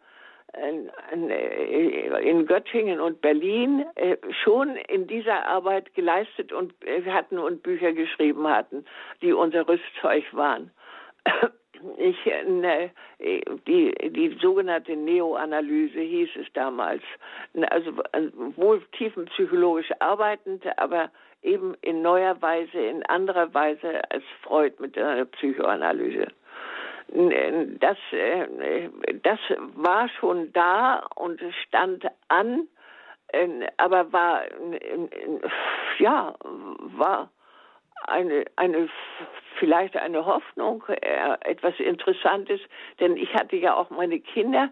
[2.22, 3.86] in Göttingen und Berlin
[4.44, 6.74] schon in dieser Arbeit geleistet und
[7.06, 8.84] hatten und Bücher geschrieben hatten,
[9.22, 10.72] die unser Rüstzeug waren
[11.98, 12.92] ich, ne,
[13.68, 17.04] die, die sogenannte Neoanalyse hieß es damals.
[17.70, 17.98] Also
[18.56, 21.12] wohl tiefenpsychologisch arbeitend, aber
[21.42, 26.28] eben in neuer Weise, in anderer Weise als Freud mit der Psychoanalyse.
[27.10, 28.90] Das, äh,
[29.24, 29.40] das
[29.76, 32.68] war schon da und stand an,
[33.30, 34.42] äh, aber war,
[36.00, 36.36] ja,
[36.98, 37.30] war
[38.06, 38.90] eine, eine
[39.58, 42.60] vielleicht eine Hoffnung, äh, etwas Interessantes,
[43.00, 44.70] denn ich hatte ja auch meine Kinder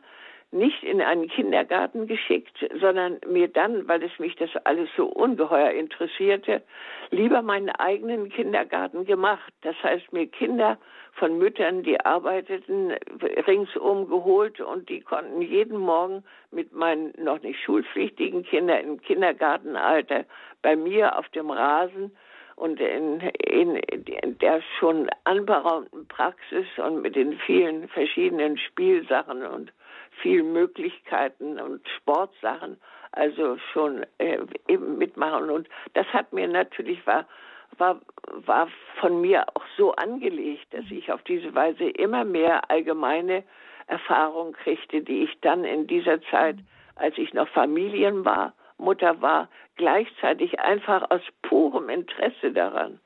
[0.52, 5.72] nicht in einen Kindergarten geschickt, sondern mir dann, weil es mich das alles so ungeheuer
[5.72, 6.64] interessierte,
[7.12, 9.52] lieber meinen eigenen Kindergarten gemacht.
[9.64, 10.78] Das heißt, mir Kinder
[11.14, 12.94] von Müttern, die arbeiteten,
[13.48, 20.26] ringsum geholt und die konnten jeden Morgen mit meinen noch nicht schulpflichtigen Kindern im Kindergartenalter
[20.62, 22.16] bei mir auf dem Rasen
[22.56, 29.74] und in, in, in der schon anberaumten Praxis und mit den vielen verschiedenen Spielsachen und
[30.22, 32.78] vielen Möglichkeiten und Sportsachen,
[33.12, 35.50] also schon äh, eben mitmachen.
[35.50, 37.26] Und das hat mir natürlich war,
[37.78, 38.00] war,
[38.46, 43.44] war von mir auch so angelegt, dass ich auf diese Weise immer mehr allgemeine
[43.88, 46.58] Erfahrung kriegte, die ich dann in dieser Zeit,
[46.96, 53.00] als ich noch Familien war, Mutter war, gleichzeitig einfach aus purem Interesse daran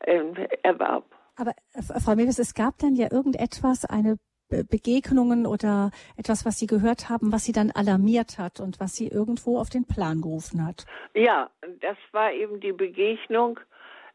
[0.00, 0.22] äh,
[0.62, 1.04] erwarb.
[1.36, 4.16] Aber äh, Frau Mewes, es gab dann ja irgendetwas, eine
[4.48, 9.08] Begegnungen oder etwas, was Sie gehört haben, was Sie dann alarmiert hat und was Sie
[9.08, 10.84] irgendwo auf den Plan gerufen hat?
[11.14, 13.58] Ja, das war eben die Begegnung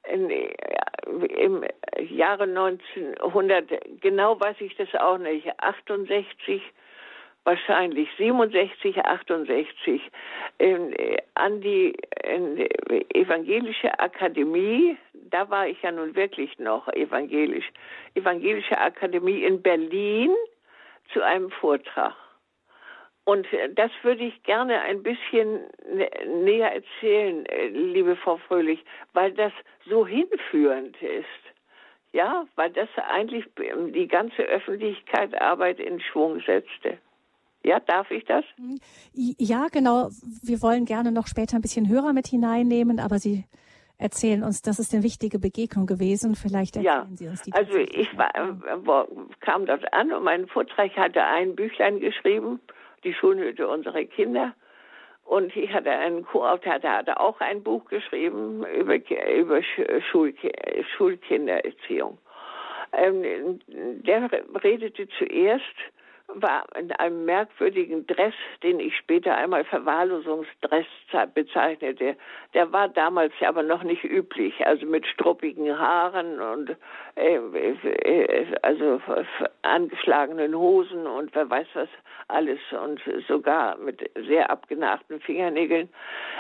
[0.08, 1.64] in, im
[2.10, 6.62] Jahre 1900, genau weiß ich das auch nicht, 68
[7.44, 10.02] wahrscheinlich 67, 68
[10.58, 10.96] in,
[11.36, 11.96] an die
[13.14, 17.70] evangelische Akademie, da war ich ja nun wirklich noch evangelisch,
[18.16, 20.36] evangelische Akademie in Berlin
[21.14, 22.16] zu einem Vortrag.
[23.26, 25.60] Und das würde ich gerne ein bisschen
[26.44, 29.54] näher erzählen, liebe Frau Fröhlich, weil das
[29.86, 31.26] so hinführend ist.
[32.12, 36.98] Ja, weil das eigentlich die ganze Öffentlichkeitsarbeit in Schwung setzte.
[37.64, 38.46] Ja, darf ich das?
[39.14, 40.10] Ja, genau.
[40.44, 43.44] Wir wollen gerne noch später ein bisschen Hörer mit hineinnehmen, aber Sie
[43.98, 46.36] erzählen uns, das ist eine wichtige Begegnung gewesen.
[46.36, 47.52] Vielleicht erzählen ja, Sie uns die.
[47.52, 49.06] Also ich war, äh,
[49.42, 52.62] kam dort an und mein Vortrag hatte ein Büchlein geschrieben,
[53.04, 54.54] die Schulhütte unserer Kinder.
[55.26, 59.62] Und ich hatte einen Co-Autor, der hatte auch ein Buch geschrieben über, über
[60.10, 60.34] Schul,
[60.98, 62.18] Schulkindererziehung.
[62.94, 64.32] Ähm, der
[64.64, 65.64] redete zuerst
[66.36, 70.86] war in einem merkwürdigen Dress, den ich später einmal Verwahrlosungsdress
[71.34, 72.16] bezeichnete.
[72.54, 76.76] Der war damals aber noch nicht üblich, also mit struppigen Haaren und
[77.16, 79.02] äh, äh, also
[79.64, 81.90] angeschlagenen Hosen und wer weiß was
[82.28, 85.90] alles und sogar mit sehr abgenagten Fingernägeln.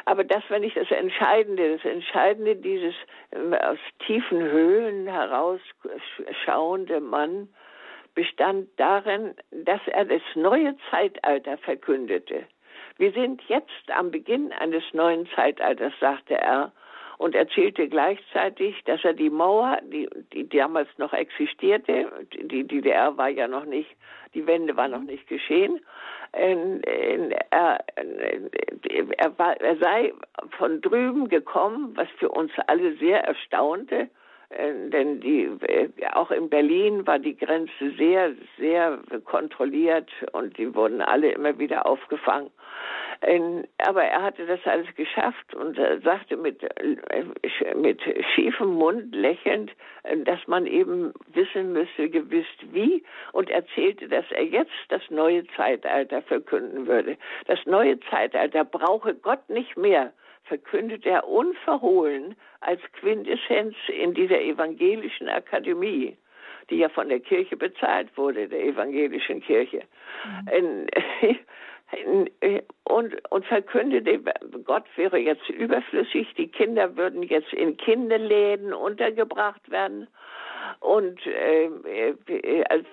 [0.06, 1.78] Aber das war nicht das Entscheidende.
[1.78, 2.96] Das Entscheidende dieses
[3.32, 5.60] äh, aus tiefen Höhlen heraus
[6.46, 7.50] schauende Mann,
[8.14, 12.46] bestand darin, dass er das neue Zeitalter verkündete.
[12.98, 16.72] Wir sind jetzt am Beginn eines neuen Zeitalters, sagte er,
[17.18, 23.28] und erzählte gleichzeitig, dass er die Mauer, die, die damals noch existierte, die DDR war
[23.28, 23.90] ja noch nicht,
[24.34, 25.82] die Wende war noch nicht geschehen,
[26.32, 27.84] er,
[29.18, 30.14] er, war, er sei
[30.58, 34.10] von drüben gekommen, was für uns alle sehr erstaunte,
[34.52, 41.02] denn die, äh, auch in Berlin war die Grenze sehr, sehr kontrolliert und die wurden
[41.02, 42.50] alle immer wieder aufgefangen.
[43.78, 48.02] aber er hatte das alles geschafft und sagte mit, äh, mit
[48.34, 49.72] schiefem Mund lächelnd,
[50.24, 56.22] dass man eben wissen müsse, gewiss wie und erzählte, dass er jetzt das neue Zeitalter
[56.22, 57.18] verkünden würde.
[57.46, 60.14] Das neue Zeitalter brauche Gott nicht mehr
[60.50, 66.18] verkündet er unverhohlen als Quintessenz in dieser evangelischen Akademie,
[66.70, 69.84] die ja von der Kirche bezahlt wurde, der evangelischen Kirche.
[70.26, 71.48] Mhm.
[72.84, 74.20] und, und verkündete,
[74.66, 80.08] Gott wäre jetzt überflüssig, die Kinder würden jetzt in Kinderläden untergebracht werden
[80.80, 82.86] und äh, äh, als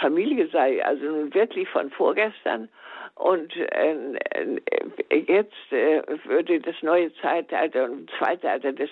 [0.00, 2.68] Familie sei also nun wirklich von vorgestern
[3.16, 3.94] und äh,
[4.34, 8.90] äh, jetzt äh, würde das neue Zeitalter und Zeitalter des,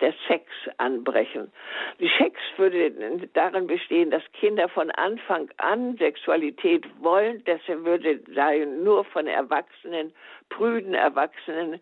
[0.00, 0.46] des Sex
[0.78, 1.52] anbrechen.
[1.98, 2.92] Die Sex würde
[3.34, 7.42] darin bestehen, dass Kinder von Anfang an Sexualität wollen.
[7.46, 10.12] Das würde sei nur von Erwachsenen,
[10.50, 11.80] prüden Erwachsenen,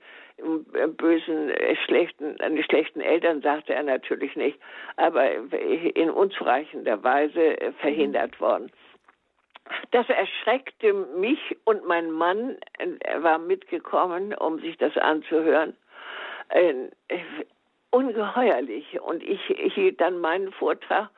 [0.97, 1.53] bösen,
[1.85, 4.59] schlechten, schlechten Eltern sagte er natürlich nicht,
[4.97, 5.31] aber
[5.95, 8.73] in unzureichender Weise verhindert worden.
[9.91, 12.57] Das erschreckte mich und mein Mann,
[13.01, 15.77] er war mitgekommen, um sich das anzuhören,
[16.49, 16.75] äh,
[17.91, 19.01] ungeheuerlich.
[19.01, 21.11] Und ich, ich hielt dann meinen Vortrag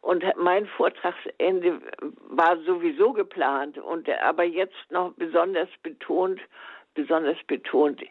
[0.00, 1.80] und mein Vortragsende
[2.28, 6.40] war sowieso geplant und aber jetzt noch besonders betont,
[6.94, 8.02] besonders betont.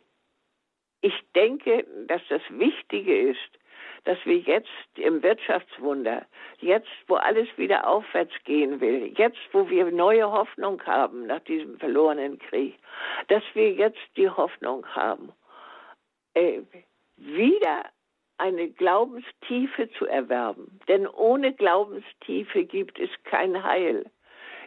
[1.02, 3.59] Ich denke, dass das Wichtige ist,
[4.06, 6.26] dass wir jetzt im Wirtschaftswunder,
[6.60, 11.78] jetzt wo alles wieder aufwärts gehen will, jetzt wo wir neue Hoffnung haben nach diesem
[11.80, 12.78] verlorenen Krieg,
[13.28, 15.32] dass wir jetzt die Hoffnung haben,
[16.34, 16.62] äh,
[17.18, 17.86] wieder
[18.38, 20.80] eine Glaubenstiefe zu erwerben.
[20.88, 24.06] Denn ohne Glaubenstiefe gibt es kein Heil.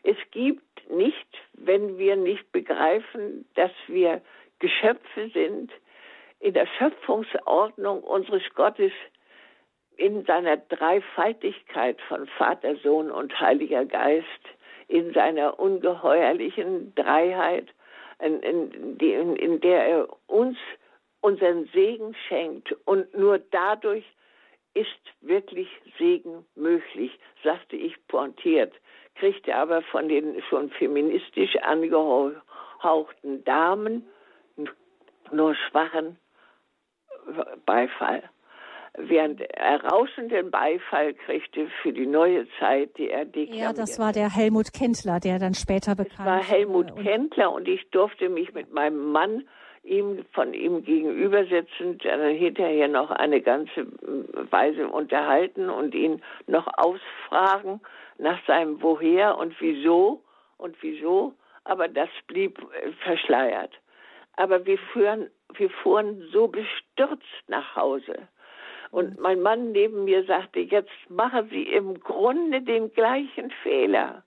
[0.02, 4.20] Es gibt nicht, wenn wir nicht begreifen, dass wir
[4.58, 5.72] Geschöpfe sind
[6.40, 8.92] in der Schöpfungsordnung unseres Gottes
[10.02, 14.26] in seiner Dreifaltigkeit von Vater, Sohn und Heiliger Geist,
[14.88, 17.68] in seiner ungeheuerlichen Dreiheit,
[18.18, 20.58] in, in, in, in der er uns
[21.20, 22.74] unseren Segen schenkt.
[22.84, 24.04] Und nur dadurch
[24.74, 24.88] ist
[25.20, 28.74] wirklich Segen möglich, sagte ich pointiert,
[29.14, 34.04] kriegte aber von den schon feministisch angehauchten Damen
[35.30, 36.18] nur schwachen
[37.66, 38.28] Beifall.
[38.98, 43.58] Während er rauschenden Beifall kriegte für die neue Zeit, die er deklamierte.
[43.58, 46.38] Ja, das war der Helmut Kendler, der dann später bekannt war.
[46.38, 49.44] Das war Helmut Kendler und ich durfte mich mit meinem Mann
[49.82, 53.86] ihm von ihm gegenüber sitzend dann hinterher noch eine ganze
[54.50, 57.80] Weise unterhalten und ihn noch ausfragen
[58.18, 60.22] nach seinem Woher und wieso
[60.58, 63.72] und wieso, aber das blieb äh, verschleiert.
[64.36, 68.28] Aber wir fuhren, wir fuhren so bestürzt nach Hause.
[68.92, 74.22] Und mein Mann neben mir sagte, jetzt machen Sie im Grunde den gleichen Fehler.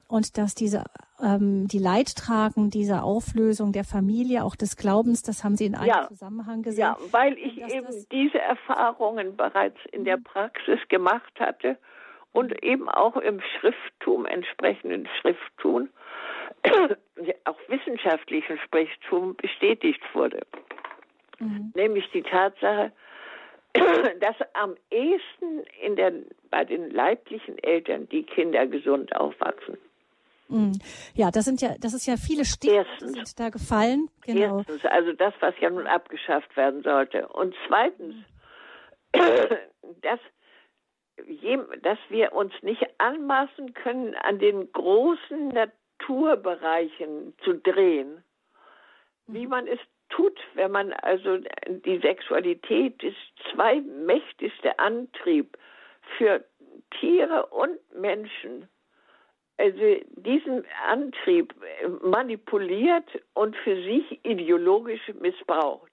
[0.09, 0.83] und dass diese
[1.21, 5.87] ähm, die Leidtragen dieser Auflösung der Familie, auch des Glaubens, das haben Sie in einem
[5.87, 6.81] ja, Zusammenhang gesehen.
[6.81, 10.23] Ja, weil ich eben diese Erfahrungen bereits in der mhm.
[10.23, 11.77] Praxis gemacht hatte
[12.31, 12.57] und mhm.
[12.61, 15.89] eben auch im Schrifttum, entsprechenden Schrifttum,
[17.45, 20.41] auch wissenschaftlichen Schrifttum bestätigt wurde.
[21.39, 21.71] Mhm.
[21.75, 22.91] Nämlich die Tatsache,
[23.73, 26.13] dass am ehesten in der,
[26.49, 29.77] bei den leiblichen Eltern die Kinder gesund aufwachsen.
[30.49, 30.71] Mm.
[31.13, 34.09] Ja, das sind ja, das ist ja viele Stichworte sind da gefallen.
[34.25, 34.57] Genau.
[34.57, 37.27] Erstens, also das, was ja nun abgeschafft werden sollte.
[37.27, 38.15] Und zweitens,
[40.01, 40.19] dass,
[41.83, 48.23] dass wir uns nicht anmaßen können, an den großen Naturbereichen zu drehen,
[49.27, 53.17] wie man es tut, wenn man also die Sexualität ist
[53.53, 55.57] zweitmächtigste Antrieb
[56.17, 56.43] für
[56.99, 58.67] Tiere und Menschen
[59.59, 61.53] also diesen Antrieb
[62.01, 65.91] manipuliert und für sich ideologisch missbraucht.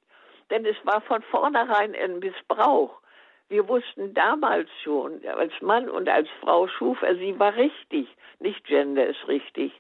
[0.51, 3.01] Denn es war von vornherein ein Missbrauch.
[3.49, 8.09] Wir wussten damals schon, als Mann und als Frau schuf er, sie war richtig,
[8.41, 9.73] nicht Gender ist richtig.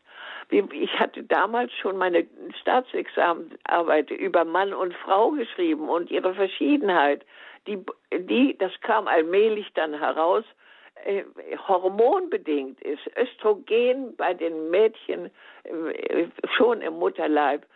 [0.51, 2.27] Ich hatte damals schon meine
[2.61, 7.25] Staatsexamenarbeit über Mann und Frau geschrieben und ihre Verschiedenheit.
[7.67, 10.45] Die, die, das kam allmählich dann heraus
[11.05, 11.25] äh,
[11.69, 15.31] hormonbedingt ist, Östrogen bei den Mädchen
[15.65, 17.67] äh, schon im Mutterleib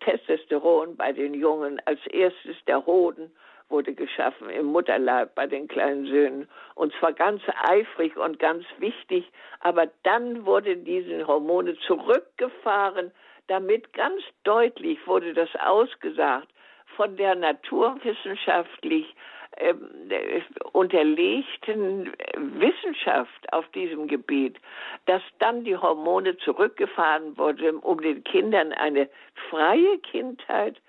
[0.00, 3.32] Testosteron bei den Jungen, als erstes der Hoden
[3.70, 6.48] wurde geschaffen im Mutterleib bei den kleinen Söhnen.
[6.74, 9.30] Und zwar ganz eifrig und ganz wichtig.
[9.60, 13.12] Aber dann wurden diese Hormone zurückgefahren,
[13.46, 16.48] damit ganz deutlich wurde das ausgesagt
[16.96, 19.14] von der naturwissenschaftlich
[19.60, 20.42] ähm,
[20.72, 24.58] unterlegten Wissenschaft auf diesem Gebiet,
[25.06, 29.08] dass dann die Hormone zurückgefahren wurden, um den Kindern eine
[29.50, 30.80] freie Kindheit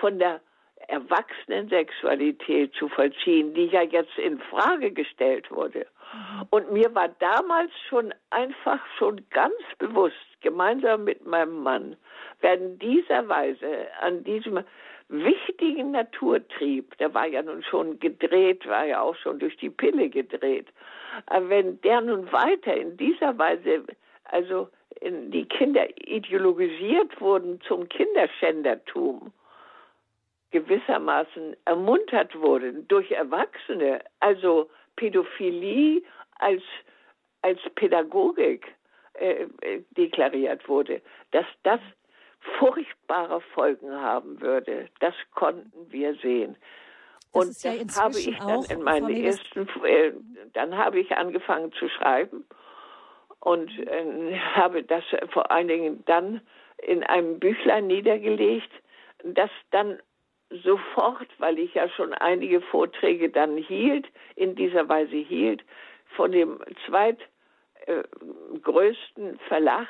[0.00, 0.40] von der
[0.88, 5.86] Erwachsenensexualität zu vollziehen, die ja jetzt in Frage gestellt wurde.
[6.12, 6.46] Mhm.
[6.50, 11.96] Und mir war damals schon einfach schon ganz bewusst, gemeinsam mit meinem Mann,
[12.40, 14.62] werden dieser Weise an diesem
[15.22, 20.08] wichtigen Naturtrieb, der war ja nun schon gedreht, war ja auch schon durch die Pille
[20.08, 20.66] gedreht,
[21.48, 23.84] wenn der nun weiter in dieser Weise,
[24.24, 24.68] also
[25.02, 29.32] die Kinder ideologisiert wurden zum Kinderschändertum,
[30.50, 36.02] gewissermaßen ermuntert wurden durch Erwachsene, also Pädophilie
[36.38, 36.62] als,
[37.42, 38.72] als Pädagogik
[39.14, 41.00] äh, äh, deklariert wurde,
[41.32, 41.80] dass das
[42.58, 44.88] furchtbare Folgen haben würde.
[45.00, 46.56] Das konnten wir sehen.
[47.32, 50.12] Das und ja das habe ich dann in meinen ersten, äh,
[50.52, 52.44] dann habe ich angefangen zu schreiben
[53.40, 56.40] und äh, habe das vor allen Dingen dann
[56.78, 58.70] in einem Büchlein niedergelegt,
[59.24, 60.00] das dann
[60.50, 65.64] sofort, weil ich ja schon einige Vorträge dann hielt, in dieser Weise hielt,
[66.16, 69.88] von dem zweitgrößten Verlag,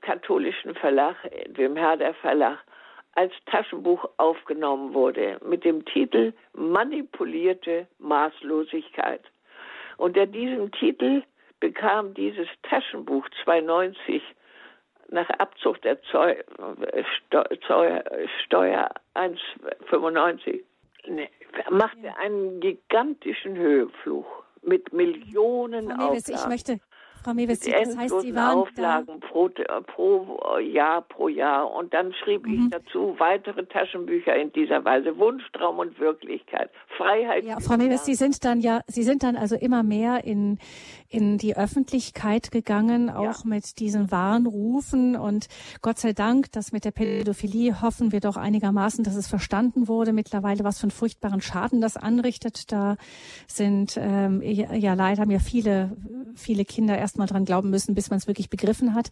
[0.00, 1.16] katholischen Verlag,
[1.46, 2.58] dem Herder Verlag,
[3.14, 9.22] als Taschenbuch aufgenommen wurde mit dem Titel Manipulierte Maßlosigkeit.
[9.96, 11.22] Unter diesem Titel
[11.60, 14.22] bekam dieses Taschenbuch 92
[15.10, 16.34] nach Abzug der Zeu
[17.60, 18.04] Steuer,
[18.44, 20.62] Steuer 1,95
[21.08, 21.28] ne,
[21.70, 24.26] machte einen gigantischen Höhefluch
[24.62, 26.34] mit Millionen Auflagen.
[26.34, 26.80] Ich möchte,
[27.24, 29.48] Frau Mewes, das heißt, Sie waren Auflagen pro,
[29.86, 31.72] pro, Jahr pro Jahr.
[31.72, 32.54] Und dann schrieb mhm.
[32.54, 35.16] ich dazu weitere Taschenbücher in dieser Weise.
[35.18, 36.70] Wunschtraum und Wirklichkeit.
[36.96, 37.44] Freiheit.
[37.44, 40.58] Ja, Frau Mewes, Sie sind dann ja, Sie sind dann also immer mehr in,
[41.08, 43.50] in die Öffentlichkeit gegangen, auch ja.
[43.50, 45.16] mit diesen Warnrufen.
[45.16, 45.46] Und
[45.80, 50.12] Gott sei Dank, dass mit der Pädophilie hoffen wir doch einigermaßen, dass es verstanden wurde
[50.12, 52.70] mittlerweile, was für einen furchtbaren Schaden das anrichtet.
[52.70, 52.96] Da
[53.46, 55.96] sind ähm, ja leider haben ja viele,
[56.34, 59.10] viele Kinder erst erstmal dran glauben müssen, bis man es wirklich begriffen hat.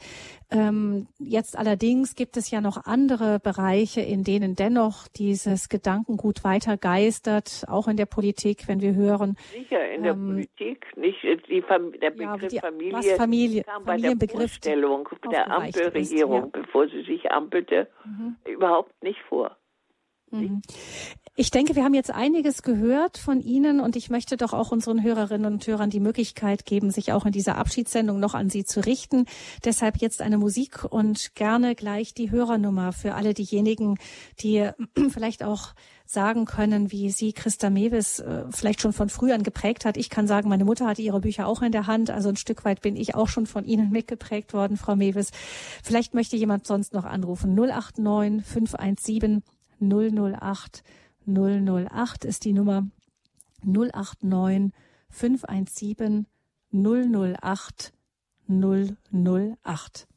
[0.51, 6.77] Ähm, jetzt allerdings gibt es ja noch andere Bereiche, in denen dennoch dieses Gedankengut weiter
[6.77, 9.37] geistert, auch in der Politik, wenn wir hören.
[9.53, 13.65] Sicher, in der ähm, Politik, nicht die Fam der Begriff ja, die, Familie, was Familie
[13.65, 16.63] kam bei der Vorstellung der Ampelregierung, ist, ja.
[16.63, 18.37] bevor sie sich ampelte, mhm.
[18.47, 19.57] überhaupt nicht vor.
[20.33, 20.63] Mhm.
[21.35, 25.03] Ich denke, wir haben jetzt einiges gehört von Ihnen und ich möchte doch auch unseren
[25.03, 28.85] Hörerinnen und Hörern die Möglichkeit geben, sich auch in dieser Abschiedssendung noch an Sie zu
[28.85, 29.25] richten.
[29.65, 33.97] Deshalb jetzt eine Musik und gerne gleich die Hörernummer für alle diejenigen,
[34.41, 34.69] die
[35.11, 35.75] vielleicht auch
[36.05, 39.97] sagen können, wie Sie Christa Mewis äh, vielleicht schon von früh an geprägt hat.
[39.97, 42.67] Ich kann sagen, meine Mutter hatte ihre Bücher auch in der Hand, also ein Stück
[42.67, 45.31] weit bin ich auch schon von Ihnen mitgeprägt worden, Frau Mewis.
[45.83, 47.55] Vielleicht möchte jemand sonst noch anrufen.
[47.55, 49.43] 089 517
[49.83, 50.83] 008
[51.27, 52.87] 008 ist die Nummer
[53.65, 54.73] 089
[55.11, 56.27] 517
[56.73, 57.93] 008
[58.49, 60.09] 008.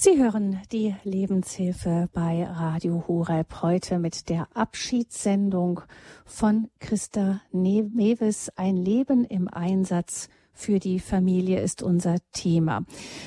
[0.00, 5.80] Sie hören die Lebenshilfe bei Radio Horeb heute mit der Abschiedssendung
[6.24, 10.28] von Christa Mewes Ein Leben im Einsatz
[10.58, 12.84] für die Familie ist unser Thema.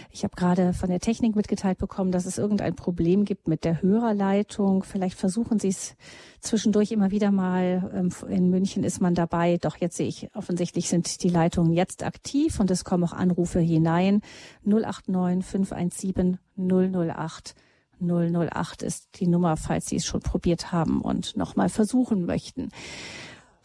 [0.10, 3.82] Ich habe gerade von der Technik mitgeteilt bekommen, dass es irgendein Problem gibt mit der
[3.82, 4.84] Hörerleitung.
[4.84, 5.96] Vielleicht versuchen Sie es
[6.42, 7.90] zwischendurch immer wieder mal.
[7.96, 9.58] Ähm, in München ist man dabei.
[9.58, 13.62] Doch jetzt sehe ich, offensichtlich sind die Leitungen jetzt aktiv und es kommen auch Anrufe
[13.62, 14.22] hinein.
[14.66, 17.56] 089 517 008
[18.02, 22.70] 008 ist die Nummer, falls Sie es schon probiert haben und nochmal versuchen möchten.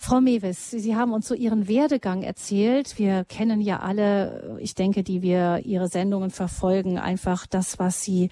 [0.07, 2.97] Frau Mewes, Sie haben uns so Ihren Werdegang erzählt.
[2.97, 8.29] Wir kennen ja alle, ich denke, die wir Ihre Sendungen verfolgen, einfach das, was Sie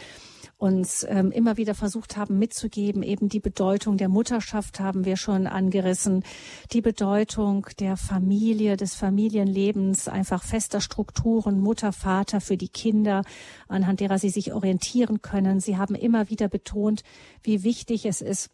[0.57, 3.03] uns ähm, immer wieder versucht haben mitzugeben.
[3.03, 6.23] Eben die Bedeutung der Mutterschaft haben wir schon angerissen,
[6.71, 13.25] die Bedeutung der Familie, des Familienlebens, einfach fester Strukturen, Mutter, Vater für die Kinder,
[13.67, 15.59] anhand derer sie sich orientieren können.
[15.59, 17.03] Sie haben immer wieder betont,
[17.43, 18.51] wie wichtig es ist,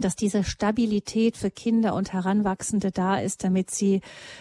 [0.00, 4.00] dass diese Stabilität für Kinder und Heranwachsende da ist, damit sie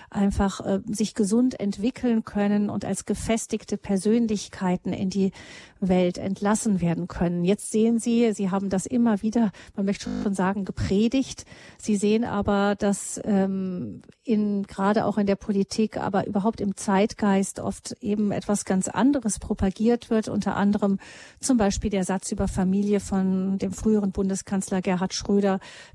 [0.09, 5.31] einfach äh, sich gesund entwickeln können und als gefestigte Persönlichkeiten in die
[5.79, 7.43] Welt entlassen werden können.
[7.43, 11.45] Jetzt sehen Sie, Sie haben das immer wieder, man möchte schon sagen, gepredigt.
[11.77, 17.59] Sie sehen aber, dass ähm, in gerade auch in der Politik, aber überhaupt im Zeitgeist
[17.59, 20.27] oft eben etwas ganz anderes propagiert wird.
[20.27, 20.99] Unter anderem
[21.39, 25.48] zum Beispiel der Satz über Familie von dem früheren Bundeskanzler Gerhard Schröder,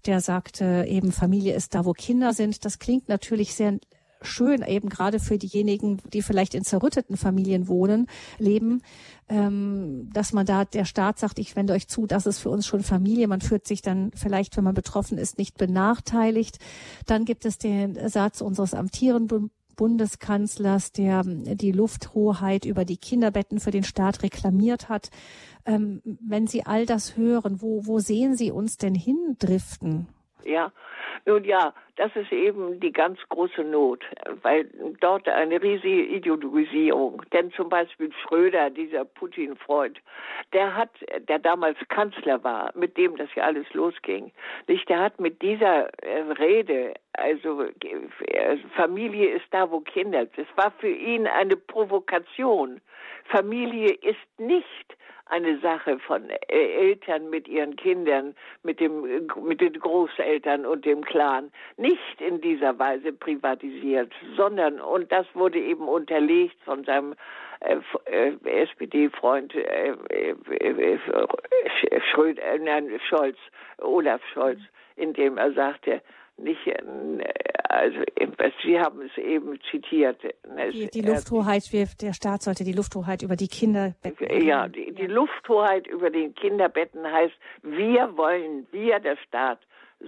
[0.07, 2.65] der sagte eben Familie ist da, wo Kinder sind.
[2.65, 3.79] Das klingt natürlich sehr
[4.27, 8.07] schön, eben gerade für diejenigen, die vielleicht in zerrütteten Familien wohnen,
[8.39, 8.83] leben,
[9.29, 12.67] ähm, dass man da der Staat sagt, ich wende euch zu, das ist für uns
[12.67, 13.29] schon Familie.
[13.29, 16.59] Man führt sich dann vielleicht, wenn man betroffen ist, nicht benachteiligt.
[17.07, 23.71] Dann gibt es den Satz unseres amtierenden Bundeskanzlers, der die Lufthoheit über die Kinderbetten für
[23.71, 25.11] den Staat reklamiert hat.
[25.67, 30.09] Ähm, wenn Sie all das hören, wo, wo sehen Sie uns denn hindriften?
[30.45, 30.73] Ja,
[31.27, 34.05] nun ja, das ist eben die ganz große Not,
[34.43, 34.69] weil
[35.01, 39.99] dort eine riesige Ideologisierung, denn zum Beispiel Schröder, dieser Putin-Freund,
[40.53, 40.91] der hat,
[41.29, 44.33] der damals Kanzler war, mit dem das ja alles losging,
[44.67, 50.47] nicht, der hat mit dieser äh, Rede, also äh, Familie ist da, wo Kinder, das
[50.57, 52.81] war für ihn eine Provokation.
[53.31, 54.97] Familie ist nicht
[55.27, 61.05] eine Sache von äh, Eltern mit ihren Kindern, mit dem, mit den Großeltern und dem
[61.15, 61.53] Clan.
[61.77, 67.15] Nicht in dieser Weise privatisiert, sondern, und das wurde eben unterlegt von seinem
[67.61, 70.99] äh, äh, SPD-Freund äh, äh, äh
[72.11, 73.37] Schröder, nein, Scholz,
[73.79, 74.59] Olaf Scholz,
[74.97, 76.03] indem er sagte,
[76.37, 76.83] nicht, äh,
[77.69, 77.99] also
[78.65, 80.21] Sie haben es eben zitiert.
[80.73, 81.63] Die, die Lufthoheit,
[82.03, 84.45] der Staat sollte die Lufthoheit über die Kinderbetten.
[84.45, 89.61] Ja, die, die Lufthoheit über den Kinderbetten heißt, wir wollen, wir der Staat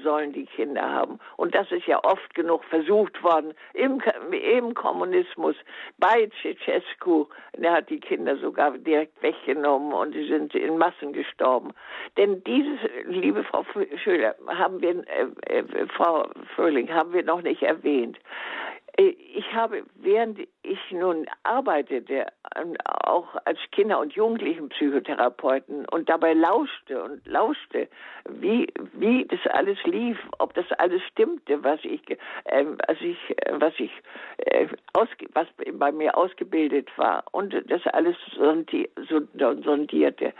[0.02, 1.18] sollen die Kinder haben.
[1.36, 5.56] Und das ist ja oft genug versucht worden im, im Kommunismus.
[5.98, 7.26] Bei Ceausescu,
[7.56, 11.72] der hat die Kinder sogar direkt weggenommen und sie sind in Massen gestorben.
[12.16, 13.64] Denn dieses, liebe Frau
[14.02, 18.18] Schöler, haben wir, äh, äh, Frau Fröhling, haben wir noch nicht erwähnt.
[18.96, 22.26] Äh, ich habe, während ich nun arbeitete,
[22.56, 27.88] ähm, auch als Kinder- und Jugendlichenpsychotherapeuten und dabei lauschte und lauschte,
[28.28, 32.02] wie, wie das alles lief, ob das alles stimmte, was ich,
[32.44, 33.18] äh, was ich,
[33.52, 33.92] was ich,
[34.38, 34.68] äh,
[35.34, 40.32] was bei mir ausgebildet war und das alles sondierte.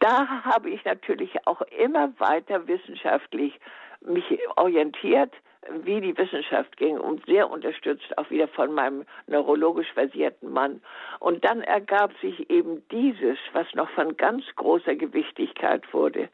[0.00, 3.58] Da habe ich natürlich auch immer weiter wissenschaftlich
[4.04, 4.24] mich
[4.56, 5.32] orientiert,
[5.84, 10.82] wie die Wissenschaft ging und sehr unterstützt auch wieder von meinem neurologisch versierten Mann.
[11.20, 16.28] Und dann ergab sich eben dieses, was noch von ganz großer Gewichtigkeit wurde.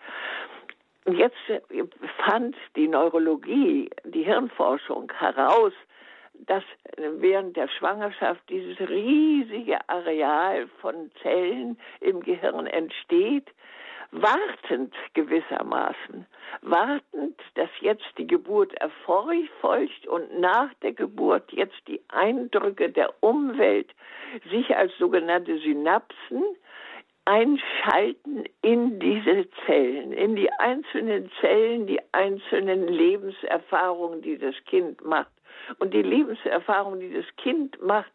[1.05, 1.37] Und jetzt
[2.25, 5.73] fand die Neurologie, die Hirnforschung heraus,
[6.47, 6.63] dass
[6.97, 13.47] während der Schwangerschaft dieses riesige Areal von Zellen im Gehirn entsteht,
[14.11, 16.27] wartend gewissermaßen,
[16.63, 23.91] wartend, dass jetzt die Geburt erfolgt und nach der Geburt jetzt die Eindrücke der Umwelt
[24.51, 26.43] sich als sogenannte Synapsen
[27.27, 35.31] einschalten in diese Zellen, in die einzelnen Zellen, die einzelnen Lebenserfahrungen, die das Kind macht.
[35.79, 38.11] Und die Lebenserfahrungen, die das Kind macht,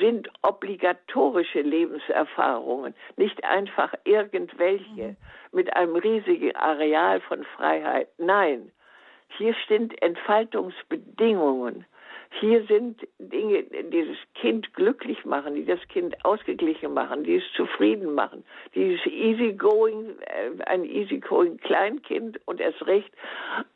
[0.00, 5.16] sind obligatorische Lebenserfahrungen, nicht einfach irgendwelche mhm.
[5.52, 8.08] mit einem riesigen Areal von Freiheit.
[8.18, 8.70] Nein,
[9.38, 11.86] hier sind Entfaltungsbedingungen.
[12.40, 17.44] Hier sind Dinge, die das Kind glücklich machen, die das Kind ausgeglichen machen, die es
[17.54, 23.12] zufrieden machen, die es easygoing, äh, ein easygoing Kleinkind und erst recht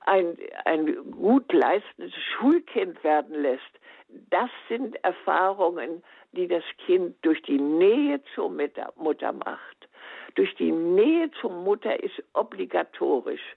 [0.01, 3.63] ein, ein gut leistendes Schulkind werden lässt.
[4.31, 6.03] Das sind Erfahrungen,
[6.33, 9.89] die das Kind durch die Nähe zur Mutter macht.
[10.35, 13.57] Durch die Nähe zur Mutter ist obligatorisch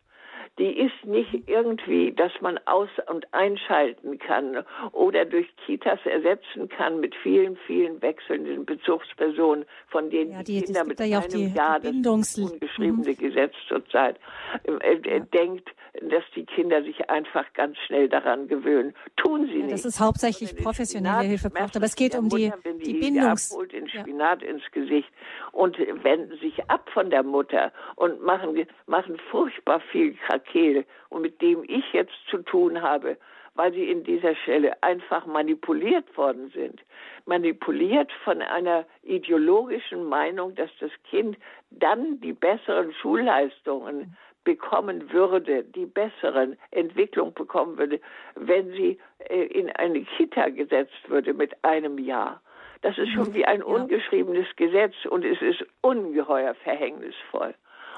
[0.60, 7.00] die ist nicht irgendwie, dass man aus- und einschalten kann oder durch Kitas ersetzen kann
[7.00, 11.80] mit vielen, vielen wechselnden Bezugspersonen, von denen ja, die, die Kinder mit ja einem Jahr
[11.80, 13.18] das ungeschriebene mhm.
[13.18, 14.18] Gesetz zurzeit
[14.64, 15.20] äh, äh, ja.
[15.20, 15.70] denkt,
[16.08, 18.94] dass die Kinder sich einfach ganz schnell daran gewöhnen.
[19.18, 19.74] Tun sie ja, nicht.
[19.74, 23.58] Das ist hauptsächlich professionelle Hilfe braucht, aber es geht um die, die, die Bindungs...
[23.72, 25.10] den Spinat ins Gesicht
[25.52, 30.86] und wenden sich ab von der Mutter und machen, machen furchtbar viel Krakel.
[31.10, 33.18] Und mit dem ich jetzt zu tun habe,
[33.56, 36.80] weil sie in dieser Stelle einfach manipuliert worden sind.
[37.26, 41.38] Manipuliert von einer ideologischen Meinung, dass das Kind
[41.70, 48.00] dann die besseren Schulleistungen bekommen würde, die besseren Entwicklung bekommen würde,
[48.36, 48.98] wenn sie
[49.30, 52.42] äh, in eine Kita gesetzt würde mit einem Jahr.
[52.82, 57.54] Das ist schon wie ein ungeschriebenes Gesetz und es ist ungeheuer verhängnisvoll.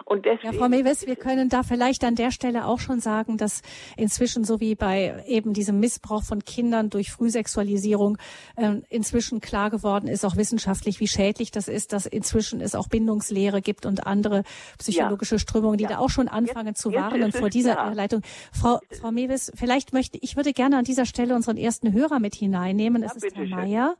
[0.06, 3.38] Und deswegen, ja, Frau Mewes, wir können da vielleicht an der Stelle auch schon sagen,
[3.38, 3.62] dass
[3.98, 8.18] inzwischen so wie bei eben diesem Missbrauch von Kindern durch Frühsexualisierung
[8.56, 12.88] äh, inzwischen klar geworden ist, auch wissenschaftlich, wie schädlich das ist, dass inzwischen es auch
[12.88, 14.44] Bindungslehre gibt und andere
[14.78, 15.40] psychologische ja.
[15.40, 15.92] Strömungen, die ja.
[15.92, 17.96] da auch schon anfangen jetzt, zu warnen vor dieser klar.
[17.96, 18.22] Leitung.
[18.52, 22.36] Frau, Frau Mewes, vielleicht möchte ich würde gerne an dieser Stelle unseren ersten Hörer mit
[22.36, 23.04] hineinnehmen.
[23.04, 23.96] Es ist Herr Meier,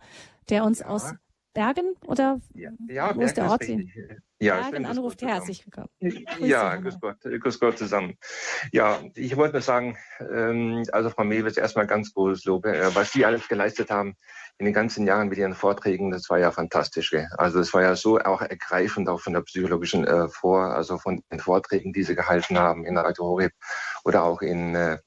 [0.50, 1.14] der uns aus
[1.54, 3.64] Bergen oder ja, ja, wo ist der Ort?
[4.42, 5.90] Ja, Bergen anruft herzlich willkommen.
[6.40, 8.18] Ja, grüß Gott, grüß Gott zusammen.
[8.72, 12.66] Ja, ich wollte nur sagen, ähm, also Frau Mewes, erstmal ganz großes Lob.
[12.66, 14.16] Äh, was Sie alles geleistet haben
[14.58, 17.12] in den ganzen Jahren mit Ihren Vorträgen, das war ja fantastisch.
[17.12, 17.28] Gell?
[17.38, 21.22] Also es war ja so auch ergreifend, auch von der psychologischen äh, Vor, also von
[21.32, 23.52] den Vorträgen, die Sie gehalten haben in Radio Horeb
[24.04, 24.98] oder auch in äh,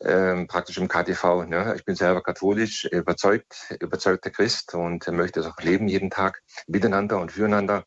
[0.00, 1.46] ähm, praktisch im KTV.
[1.46, 1.74] Ne?
[1.76, 7.18] Ich bin selber katholisch, überzeugt, überzeugter Christ und möchte es auch leben jeden Tag miteinander
[7.18, 7.84] und füreinander.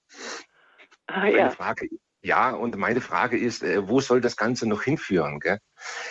[1.12, 1.38] Ah, ja.
[1.38, 1.90] Meine Frage,
[2.22, 5.40] ja, und meine Frage ist, äh, wo soll das Ganze noch hinführen?
[5.40, 5.58] Gell?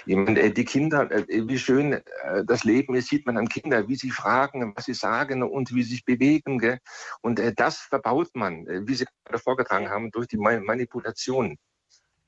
[0.07, 2.01] Ich meine, äh, die Kinder, äh, wie schön
[2.47, 5.83] das Leben ist, sieht man an Kindern, wie sie fragen, was sie sagen und wie
[5.83, 6.59] sie sich bewegen.
[6.59, 6.79] Gell?
[7.21, 11.57] Und das verbaut man, wie Sie gerade vorgetragen haben, durch die Manipulation.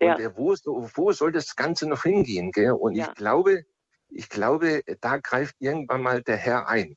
[0.00, 0.14] Ja.
[0.14, 0.54] Und wo,
[0.94, 2.52] wo soll das Ganze noch hingehen?
[2.52, 2.72] Gell?
[2.72, 3.08] Und ja.
[3.08, 3.64] ich glaube,
[4.10, 6.96] ich glaube, da greift irgendwann mal der Herr ein.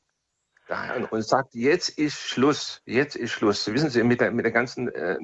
[1.09, 3.71] Und sagt, jetzt ist Schluss, jetzt ist Schluss.
[3.71, 5.17] Wissen Sie, mit der, mit der ganzen, äh,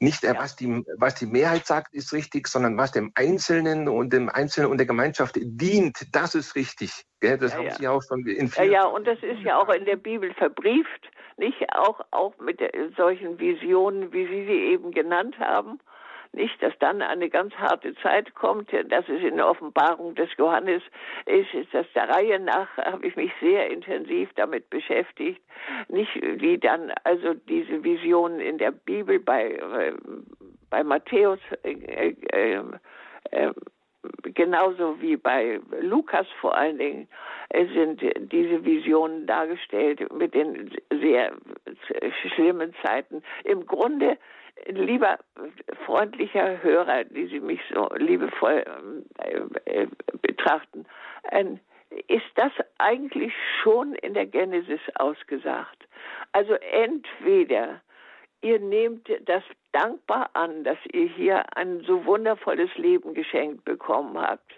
[0.00, 0.38] nicht äh, ja.
[0.38, 4.70] was, die, was die Mehrheit sagt, ist richtig, sondern was dem Einzelnen und dem Einzelnen
[4.70, 7.04] und der Gemeinschaft dient, das ist richtig.
[7.20, 7.38] Gell?
[7.38, 9.68] Das ja, haben Sie auch schon in vielen Ja, ja, und das ist ja auch
[9.68, 12.60] in der Bibel verbrieft, nicht auch, auch mit
[12.96, 15.80] solchen Visionen, wie Sie sie eben genannt haben
[16.32, 18.70] nicht, dass dann eine ganz harte Zeit kommt.
[18.88, 20.82] Das ist in der Offenbarung des Johannes,
[21.26, 25.42] ist, ist das der Reihe nach, habe ich mich sehr intensiv damit beschäftigt.
[25.88, 29.92] Nicht wie dann also diese Visionen in der Bibel bei, äh,
[30.70, 32.62] bei Matthäus, äh, äh,
[33.30, 33.52] äh,
[34.22, 37.08] genauso wie bei Lukas vor allen Dingen
[37.52, 38.00] sind
[38.32, 41.32] diese Visionen dargestellt mit den sehr
[42.22, 43.22] schlimmen Zeiten.
[43.44, 44.16] Im Grunde
[44.66, 45.18] lieber
[45.86, 48.64] freundlicher Hörer, die Sie mich so liebevoll
[49.18, 49.86] äh, äh,
[50.20, 50.86] betrachten,
[51.30, 51.44] äh,
[52.08, 53.32] ist das eigentlich
[53.62, 55.86] schon in der Genesis ausgesagt.
[56.32, 57.80] Also entweder
[58.40, 59.42] ihr nehmt das
[59.72, 64.52] dankbar an, dass ihr hier ein so wundervolles Leben geschenkt bekommen habt,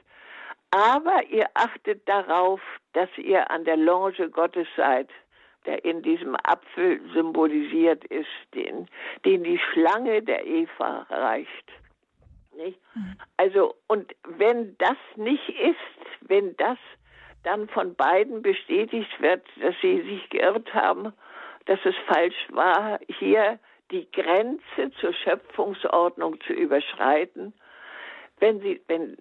[0.71, 2.61] aber ihr achtet darauf,
[2.95, 5.09] dass ihr an der Longe Gottes seid
[5.67, 8.89] der in diesem Apfel symbolisiert ist, den,
[9.25, 11.73] den die Schlange der Eva reicht.
[12.57, 12.79] Nicht?
[13.37, 16.79] Also, und wenn das nicht ist, wenn das
[17.43, 21.13] dann von beiden bestätigt wird, dass sie sich geirrt haben,
[21.67, 23.59] dass es falsch war, hier
[23.91, 27.53] die Grenze zur Schöpfungsordnung zu überschreiten,
[28.41, 29.17] wenn, sie, wenn,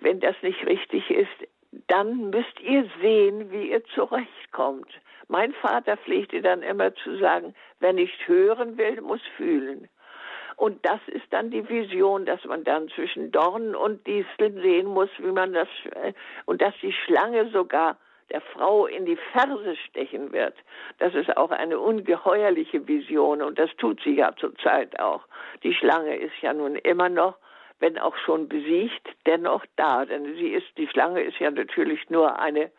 [0.00, 1.48] wenn das nicht richtig ist,
[1.88, 4.88] dann müsst ihr sehen, wie ihr zurechtkommt.
[5.28, 9.88] Mein Vater pflegte dann immer zu sagen, wer nicht hören will, muss fühlen.
[10.56, 15.08] Und das ist dann die Vision, dass man dann zwischen Dornen und Disteln sehen muss,
[15.18, 16.12] wie man das, äh,
[16.44, 17.96] und dass die Schlange sogar
[18.30, 20.54] der Frau in die Ferse stechen wird.
[20.98, 25.26] Das ist auch eine ungeheuerliche Vision und das tut sie ja zurzeit auch.
[25.62, 27.36] Die Schlange ist ja nun immer noch,
[27.82, 32.38] wenn auch schon besiegt, dennoch da, denn sie ist, die Schlange ist ja natürlich nur
[32.38, 32.70] eine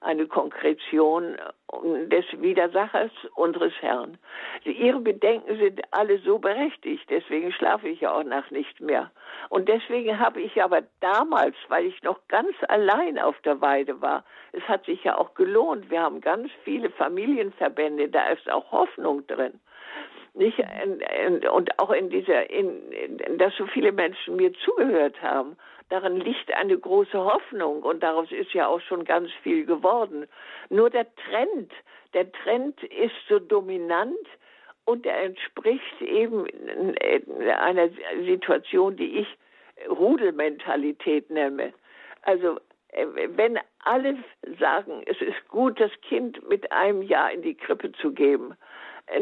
[0.00, 1.36] eine Konkretion
[2.06, 4.18] des Widersachers unseres Herrn.
[4.64, 9.10] Ihre Bedenken sind alle so berechtigt, deswegen schlafe ich ja auch nach nicht mehr.
[9.48, 14.24] Und deswegen habe ich aber damals, weil ich noch ganz allein auf der Weide war,
[14.52, 19.26] es hat sich ja auch gelohnt, wir haben ganz viele Familienverbände, da ist auch Hoffnung
[19.26, 19.60] drin.
[20.34, 20.58] Nicht?
[21.50, 25.56] Und auch in dieser, in, in, dass so viele Menschen mir zugehört haben
[25.88, 30.26] darin liegt eine große Hoffnung und daraus ist ja auch schon ganz viel geworden.
[30.68, 31.72] Nur der Trend,
[32.14, 34.16] der Trend ist so dominant
[34.84, 36.46] und er entspricht eben
[37.58, 37.88] einer
[38.24, 39.38] Situation, die ich
[39.88, 41.72] Rudelmentalität nenne.
[42.22, 42.58] Also
[43.36, 44.16] wenn alle
[44.58, 48.54] sagen, es ist gut, das Kind mit einem Jahr in die Krippe zu geben,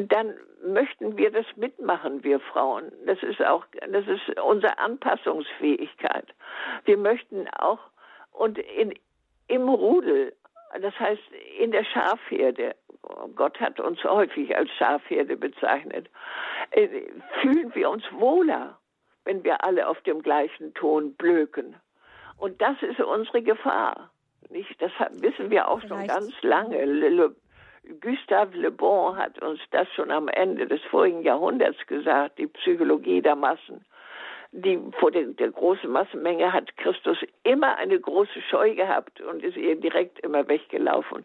[0.09, 0.35] dann
[0.65, 2.91] möchten wir das mitmachen, wir Frauen.
[3.05, 6.27] Das ist auch, das ist unsere Anpassungsfähigkeit.
[6.85, 7.79] Wir möchten auch,
[8.33, 8.95] und in,
[9.49, 10.35] im Rudel,
[10.81, 11.23] das heißt
[11.59, 12.75] in der Schafherde,
[13.35, 16.09] Gott hat uns häufig als Schafherde bezeichnet,
[16.73, 16.89] äh,
[17.41, 18.79] fühlen wir uns wohler,
[19.25, 21.77] wenn wir alle auf dem gleichen Ton blöken.
[22.37, 24.11] Und das ist unsere Gefahr.
[24.51, 24.81] Nicht?
[24.81, 26.11] Das wissen wir auch Vielleicht.
[26.11, 26.85] schon ganz lange.
[26.85, 27.35] Le, Le,
[28.01, 33.23] Gustave Le Bon hat uns das schon am Ende des vorigen Jahrhunderts gesagt, die Psychologie
[33.23, 33.85] der Massen.
[34.53, 39.57] Die, vor der, der großen Massenmenge hat Christus immer eine große Scheu gehabt und ist
[39.57, 41.25] ihr direkt immer weggelaufen.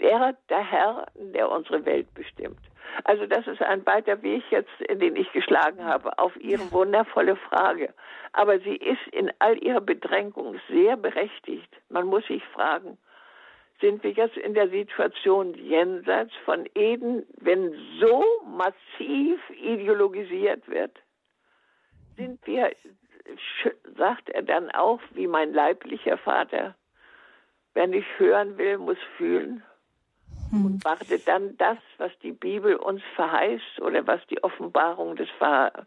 [0.00, 2.58] Er, der Herr, der unsere Welt bestimmt.
[3.04, 7.92] Also das ist ein weiter Weg jetzt, den ich geschlagen habe, auf Ihre wundervolle Frage.
[8.32, 11.68] Aber sie ist in all ihrer Bedrängung sehr berechtigt.
[11.88, 12.98] Man muss sich fragen,
[13.80, 20.92] sind wir jetzt in der Situation jenseits von Eden, wenn so massiv ideologisiert wird?
[22.16, 22.72] Sind wir,
[23.96, 26.74] sagt er dann auch, wie mein leiblicher Vater,
[27.74, 29.62] wer nicht hören will, muss fühlen
[30.50, 30.64] hm.
[30.64, 35.86] und wartet dann das, was die Bibel uns verheißt oder was die Offenbarung des Ver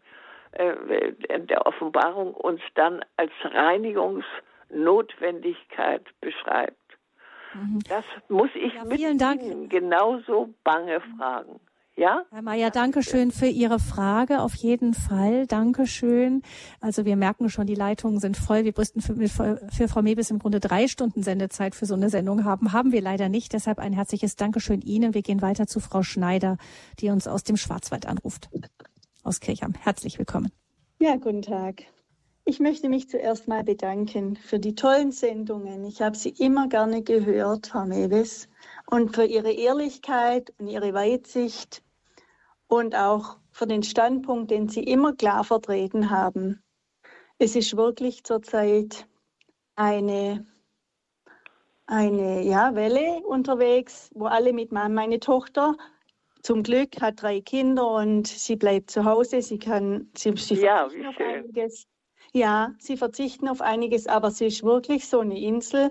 [0.52, 6.79] äh, der Offenbarung uns dann als Reinigungsnotwendigkeit beschreibt.
[7.54, 7.80] Mhm.
[7.88, 9.42] Das muss ich ja, vielen mit Dank.
[9.42, 11.60] Ihnen genauso bange fragen.
[11.96, 12.24] Ja?
[12.30, 14.40] Herr Mayer, danke schön für Ihre Frage.
[14.40, 15.46] Auf jeden Fall.
[15.46, 16.42] Danke schön.
[16.80, 18.64] Also wir merken schon, die Leitungen sind voll.
[18.64, 19.14] Wir müssten für,
[19.70, 22.72] für Frau Mebis im Grunde drei Stunden Sendezeit für so eine Sendung haben.
[22.72, 23.52] Haben wir leider nicht.
[23.52, 25.12] Deshalb ein herzliches Dankeschön Ihnen.
[25.12, 26.56] Wir gehen weiter zu Frau Schneider,
[27.00, 28.48] die uns aus dem Schwarzwald anruft.
[29.22, 29.74] Aus Kirchheim.
[29.78, 30.50] Herzlich willkommen.
[31.00, 31.84] Ja, guten Tag.
[32.50, 35.84] Ich möchte mich zuerst mal bedanken für die tollen Sendungen.
[35.84, 38.48] Ich habe sie immer gerne gehört, Frau Mewes,
[38.90, 41.84] und für Ihre Ehrlichkeit und Ihre Weitsicht
[42.66, 46.60] und auch für den Standpunkt, den Sie immer klar vertreten haben.
[47.38, 49.06] Es ist wirklich zurzeit
[49.76, 50.44] eine,
[51.86, 55.76] eine ja, Welle unterwegs, wo alle mit meine Tochter
[56.42, 59.40] zum Glück hat drei Kinder und sie bleibt zu Hause.
[59.40, 61.44] Sie kann, sie, sie ja, wie schön.
[61.44, 61.86] Einiges.
[62.32, 65.90] Ja, sie verzichten auf einiges, aber sie ist wirklich so eine Insel.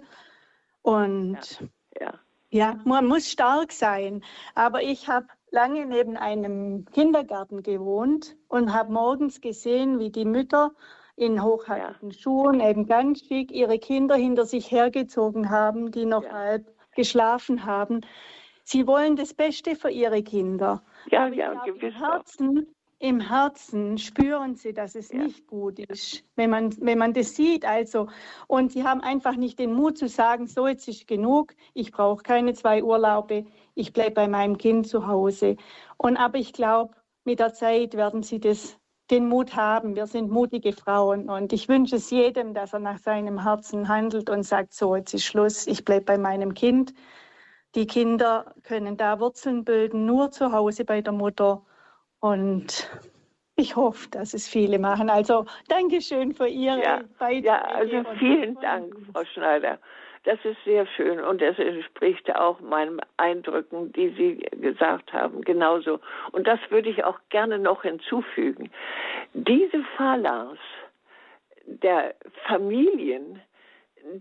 [0.82, 1.60] Und
[2.00, 2.20] ja, ja.
[2.50, 4.24] ja man muss stark sein.
[4.56, 10.72] Aber ich habe lange neben einem Kindergarten gewohnt und habe morgens gesehen, wie die Mütter
[11.16, 12.18] in hochhackigen ja.
[12.18, 16.32] Schuhen eben ganz schick ihre Kinder hinter sich hergezogen haben, die noch ja.
[16.32, 18.02] halb geschlafen haben.
[18.64, 20.84] Sie wollen das Beste für ihre Kinder.
[21.12, 21.96] Ja, Aber ja, gewiss.
[21.96, 25.20] Im Herzen im Herzen spüren sie, dass es ja.
[25.20, 27.66] nicht gut ist, wenn man, wenn man das sieht.
[27.66, 28.08] Also,
[28.48, 32.22] und sie haben einfach nicht den Mut zu sagen, so jetzt ist genug, ich brauche
[32.24, 35.56] keine zwei Urlaube, ich bleibe bei meinem Kind zu Hause.
[35.98, 36.94] Und aber ich glaube,
[37.24, 38.78] mit der Zeit werden sie das,
[39.10, 39.96] den Mut haben.
[39.96, 44.30] Wir sind mutige Frauen und ich wünsche es jedem, dass er nach seinem Herzen handelt
[44.30, 46.94] und sagt, so jetzt ist Schluss, ich bleibe bei meinem Kind.
[47.76, 51.64] Die Kinder können da Wurzeln bilden, nur zu Hause bei der Mutter
[52.20, 52.90] und
[53.56, 55.10] ich hoffe, dass es viele machen.
[55.10, 57.48] Also Dankeschön für Ihre ja, Beiträge.
[57.48, 59.80] Ja, also vielen Dank, Frau Schneider.
[60.24, 66.00] Das ist sehr schön und das entspricht auch meinen Eindrücken, die Sie gesagt haben, genauso.
[66.32, 68.70] Und das würde ich auch gerne noch hinzufügen.
[69.34, 70.58] Diese Phalanx
[71.66, 72.16] der
[72.48, 73.42] Familien,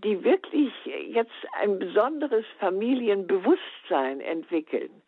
[0.03, 1.31] die wirklich jetzt
[1.61, 5.01] ein besonderes Familienbewusstsein entwickeln,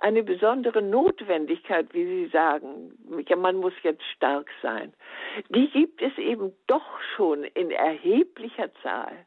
[0.00, 2.92] eine besondere Notwendigkeit, wie Sie sagen,
[3.28, 4.92] ja, man muss jetzt stark sein,
[5.50, 9.26] die gibt es eben doch schon in erheblicher Zahl.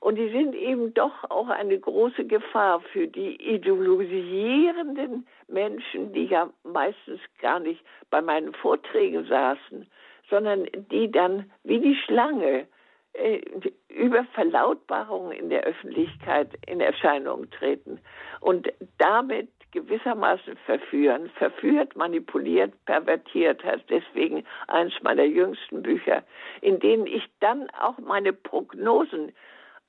[0.00, 6.50] Und die sind eben doch auch eine große Gefahr für die ideologisierenden Menschen, die ja
[6.62, 9.86] meistens gar nicht bei meinen Vorträgen saßen,
[10.28, 12.66] sondern die dann wie die Schlange
[13.14, 13.40] äh,
[13.88, 17.98] über Verlautbarungen in der Öffentlichkeit in Erscheinung treten.
[18.40, 23.82] Und damit gewissermaßen verführen, verführt, manipuliert, pervertiert hat.
[23.90, 26.22] Deswegen eins meiner jüngsten Bücher,
[26.60, 29.32] in denen ich dann auch meine Prognosen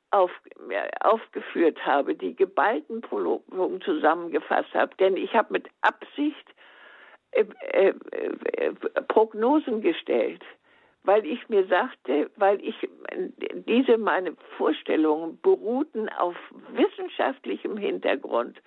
[0.10, 0.32] auf,
[1.02, 4.96] aufgeführt habe, die geballten Prognosen zusammengefasst habe.
[4.98, 6.50] Denn ich habe mit Absicht
[7.32, 7.94] äh, äh,
[8.58, 8.74] äh,
[9.08, 10.44] Prognosen gestellt
[11.06, 12.76] weil ich mir sagte, weil ich
[13.68, 16.36] diese meine Vorstellungen beruhten auf
[16.70, 18.60] wissenschaftlichem Hintergrund,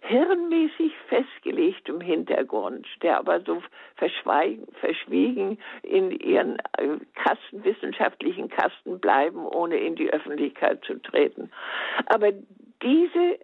[0.00, 3.62] hirnmäßig festgelegtem Hintergrund, der aber so
[3.96, 11.50] verschwiegen in ihren äh, Kasten, wissenschaftlichen Kasten bleiben, ohne in die Öffentlichkeit zu treten.
[12.06, 12.32] Aber
[12.82, 13.38] diese,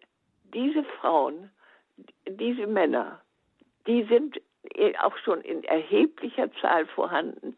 [0.54, 1.50] diese Frauen,
[2.26, 3.20] diese Männer,
[3.86, 4.40] die sind
[5.02, 7.56] auch schon in erheblicher Zahl vorhanden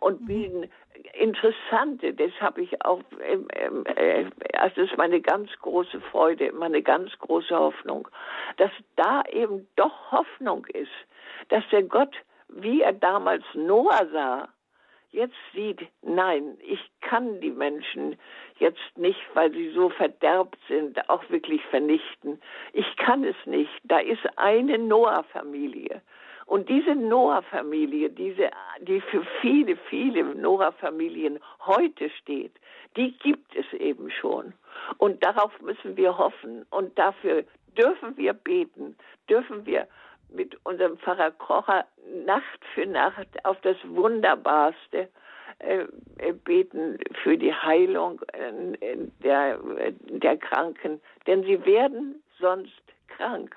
[0.00, 0.26] und mhm.
[0.26, 0.70] bilden
[1.14, 4.24] interessante, das habe ich auch, ähm, äh,
[4.56, 8.08] also das ist meine ganz große Freude, meine ganz große Hoffnung,
[8.56, 10.90] dass da eben doch Hoffnung ist,
[11.48, 12.14] dass der Gott,
[12.48, 14.48] wie er damals Noah sah,
[15.10, 18.16] jetzt sieht, nein, ich kann die Menschen
[18.58, 22.40] jetzt nicht, weil sie so verderbt sind, auch wirklich vernichten.
[22.72, 23.70] Ich kann es nicht.
[23.84, 26.02] Da ist eine Noah-Familie.
[26.48, 28.48] Und diese Noah-Familie, diese,
[28.80, 32.52] die für viele, viele Noah-Familien heute steht,
[32.96, 34.54] die gibt es eben schon.
[34.96, 36.64] Und darauf müssen wir hoffen.
[36.70, 37.44] Und dafür
[37.76, 38.96] dürfen wir beten,
[39.28, 39.86] dürfen wir
[40.30, 41.84] mit unserem Pfarrer Krocher
[42.24, 45.10] Nacht für Nacht auf das Wunderbarste
[45.58, 45.84] äh,
[46.16, 49.58] äh beten für die Heilung äh, der,
[50.00, 51.02] der Kranken.
[51.26, 53.54] Denn sie werden sonst krank.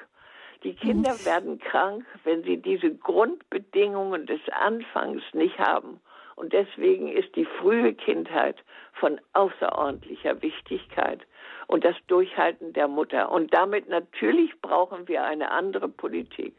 [0.63, 5.99] Die Kinder werden krank, wenn sie diese Grundbedingungen des Anfangs nicht haben.
[6.35, 8.57] Und deswegen ist die frühe Kindheit
[8.93, 11.21] von außerordentlicher Wichtigkeit
[11.67, 13.31] und das Durchhalten der Mutter.
[13.31, 16.55] Und damit natürlich brauchen wir eine andere Politik.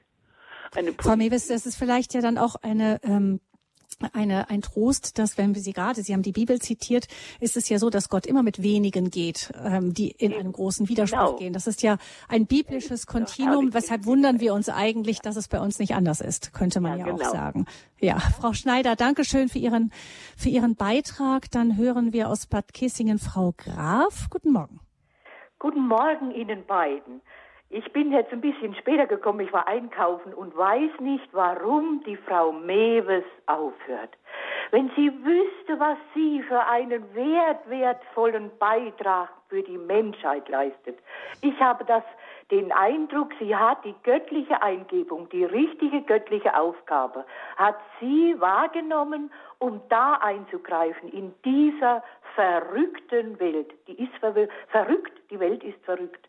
[0.72, 3.40] Politik Frau Mewes, das ist vielleicht ja dann auch eine ähm,
[4.12, 7.07] eine, ein Trost, dass wenn wir Sie gerade, Sie haben die Bibel zitiert,
[7.40, 10.88] ist es ja so, dass Gott immer mit wenigen geht, ähm, die in einen großen
[10.88, 11.36] Widerspruch genau.
[11.36, 11.53] gehen.
[11.53, 13.74] Das ist ja ein biblisches Kontinuum.
[13.74, 17.07] Weshalb wundern wir uns eigentlich, dass es bei uns nicht anders ist, könnte man ja,
[17.07, 17.28] ja genau.
[17.28, 17.66] auch sagen.
[18.01, 19.93] Ja, Frau Schneider, danke schön für Ihren,
[20.36, 21.51] für Ihren Beitrag.
[21.51, 24.28] Dann hören wir aus Bad Kissingen Frau Graf.
[24.30, 24.80] Guten Morgen.
[25.59, 27.20] Guten Morgen Ihnen beiden.
[27.74, 32.18] Ich bin jetzt ein bisschen später gekommen, ich war einkaufen und weiß nicht, warum die
[32.18, 34.10] Frau Mewes aufhört.
[34.72, 40.98] Wenn sie wüsste, was sie für einen wert, wertvollen Beitrag für die Menschheit leistet.
[41.40, 42.02] Ich habe das,
[42.50, 47.24] den Eindruck, sie hat die göttliche Eingebung, die richtige göttliche Aufgabe,
[47.56, 52.02] hat sie wahrgenommen, um da einzugreifen in dieser
[52.34, 53.72] verrückten Welt.
[53.86, 54.12] Die ist
[54.68, 56.28] verrückt, die Welt ist verrückt.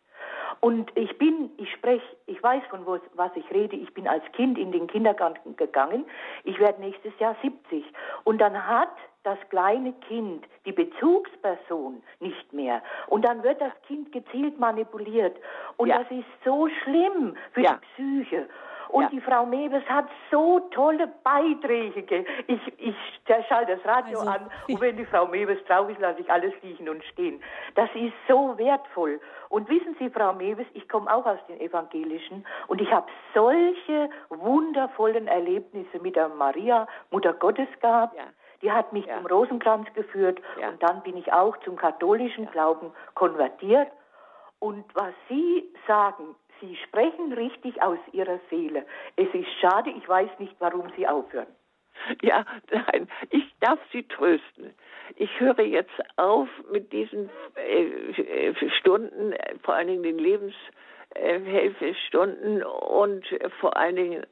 [0.59, 3.75] Und ich bin, ich spreche, ich weiß von was, was ich rede.
[3.75, 6.05] Ich bin als Kind in den Kindergarten gegangen.
[6.43, 7.83] Ich werde nächstes Jahr 70.
[8.23, 12.81] Und dann hat das kleine Kind die Bezugsperson nicht mehr.
[13.07, 15.37] Und dann wird das Kind gezielt manipuliert.
[15.77, 15.99] Und ja.
[15.99, 17.73] das ist so schlimm für ja.
[17.73, 18.47] die Psyche.
[18.93, 19.09] Und ja.
[19.09, 22.25] die Frau Mewes hat so tolle Beiträge.
[22.45, 22.95] Ich, ich
[23.49, 26.53] schalte das Radio also, an und wenn die Frau Mewes drauf ist, lasse ich alles
[26.61, 27.41] liegen und stehen.
[27.73, 29.19] Das ist so wertvoll.
[29.49, 34.11] Und wissen Sie, Frau Mewes, ich komme auch aus den Evangelischen und ich habe solche
[34.29, 38.15] wundervollen Erlebnisse mit der Maria, Mutter Gottes gehabt.
[38.15, 38.25] Ja.
[38.61, 39.17] Die hat mich ja.
[39.17, 40.69] zum Rosenkranz geführt ja.
[40.69, 43.87] und dann bin ich auch zum katholischen Glauben konvertiert.
[44.59, 48.85] Und was Sie sagen, Sie sprechen richtig aus Ihrer Seele.
[49.15, 51.47] Es ist schade, ich weiß nicht, warum Sie aufhören.
[52.21, 54.73] Ja, nein, ich darf Sie trösten.
[55.15, 59.33] Ich höre jetzt auf mit diesen äh, Stunden,
[59.63, 63.25] vor allen Dingen den Lebenshilfestunden und
[63.59, 64.25] vor allen Dingen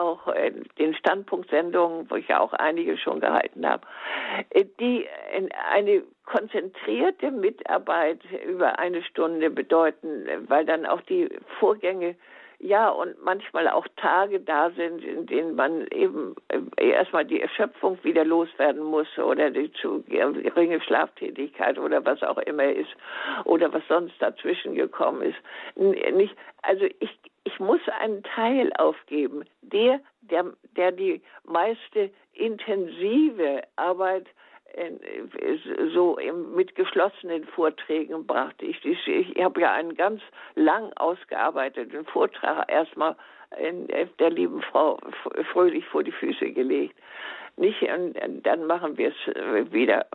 [0.00, 3.86] auch äh, den Standpunktsendungen, wo ich ja auch einige schon gehalten habe,
[4.80, 5.06] die
[5.70, 11.28] eine konzentrierte Mitarbeit über eine Stunde bedeuten, weil dann auch die
[11.58, 12.16] Vorgänge
[12.64, 17.98] ja, und manchmal auch Tage da sind, in denen man eben äh, erstmal die Erschöpfung
[18.02, 22.88] wieder loswerden muss oder die zu geringe Schlaftätigkeit oder was auch immer ist
[23.44, 25.36] oder was sonst dazwischen gekommen ist.
[25.76, 27.10] Nicht, also ich,
[27.44, 34.26] ich muss einen Teil aufgeben, der, der, der die meiste intensive Arbeit
[35.94, 36.18] so
[36.54, 38.64] mit geschlossenen Vorträgen brachte.
[38.64, 40.20] Ich, ich, ich habe ja einen ganz
[40.56, 43.14] lang ausgearbeiteten Vortrag erstmal
[44.18, 44.98] der lieben Frau
[45.52, 46.96] Fröhlich vor die Füße gelegt
[47.56, 50.06] nicht und dann machen wir es äh, wieder,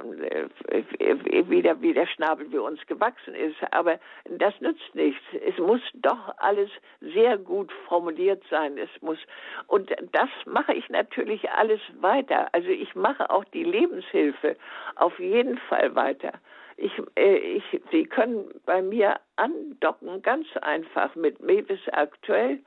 [0.68, 3.56] äh, wieder, wie der Schnabel wie uns gewachsen ist.
[3.72, 5.22] Aber das nützt nichts.
[5.46, 6.70] Es muss doch alles
[7.00, 8.78] sehr gut formuliert sein.
[8.78, 9.20] Es muss,
[9.68, 12.50] und das mache ich natürlich alles weiter.
[12.54, 14.56] Also ich mache auch die Lebenshilfe
[14.96, 16.34] auf jeden Fall weiter.
[16.76, 22.60] Ich, äh, ich, Sie können bei mir andocken, ganz einfach mit Mewis aktuell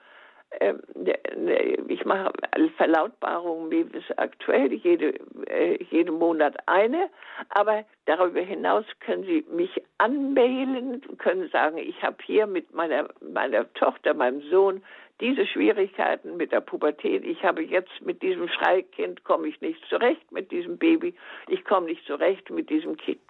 [1.89, 2.33] ich mache
[2.77, 5.15] Verlautbarungen wie es aktuell, jede,
[5.47, 7.11] äh, jeden Monat eine,
[7.51, 13.73] aber darüber hinaus können Sie mich anmailen, können sagen, ich habe hier mit meiner, meiner
[13.75, 14.83] Tochter, meinem Sohn
[15.21, 17.25] diese Schwierigkeiten mit der Pubertät.
[17.25, 21.15] Ich habe jetzt mit diesem Schreikind komme ich nicht zurecht, mit diesem Baby.
[21.49, 23.21] Ich komme nicht zurecht mit diesem Kind,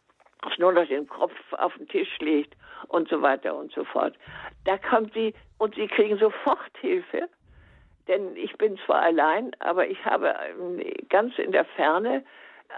[0.58, 2.54] nur noch den Kopf auf den Tisch legt
[2.88, 4.14] und so weiter und so fort.
[4.64, 7.28] Da kommt sie und sie kriegen sofort Hilfe.
[8.08, 12.24] Denn ich bin zwar allein, aber ich habe ähm, ganz in der Ferne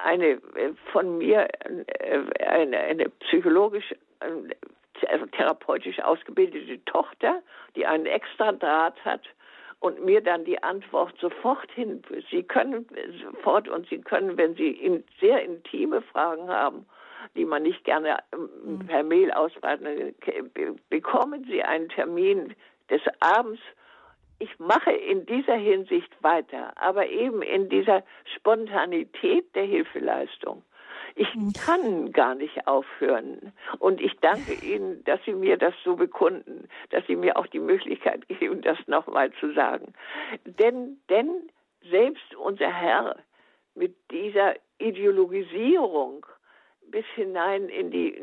[0.04, 3.94] eine äh, von mir äh, eine, eine psychologisch
[5.08, 7.42] also therapeutisch ausgebildete Tochter,
[7.76, 9.22] die einen extra Draht hat
[9.80, 12.02] und mir dann die Antwort sofort hin.
[12.30, 12.86] Sie können
[13.22, 16.86] sofort und Sie können, wenn Sie sehr intime Fragen haben,
[17.36, 18.86] die man nicht gerne ähm, mhm.
[18.86, 20.14] per Mail ausbreiten,
[20.88, 22.54] bekommen Sie einen Termin
[22.90, 23.60] des Abends.
[24.38, 28.02] Ich mache in dieser Hinsicht weiter, aber eben in dieser
[28.36, 30.62] Spontanität der Hilfeleistung.
[31.16, 31.52] Ich hm.
[31.52, 33.52] kann gar nicht aufhören.
[33.78, 37.60] Und ich danke Ihnen, dass Sie mir das so bekunden, dass Sie mir auch die
[37.60, 39.94] Möglichkeit geben, das nochmal zu sagen.
[40.44, 41.50] Denn, denn
[41.90, 43.16] selbst unser Herr
[43.74, 46.26] mit dieser Ideologisierung
[46.94, 48.14] bis hinein in die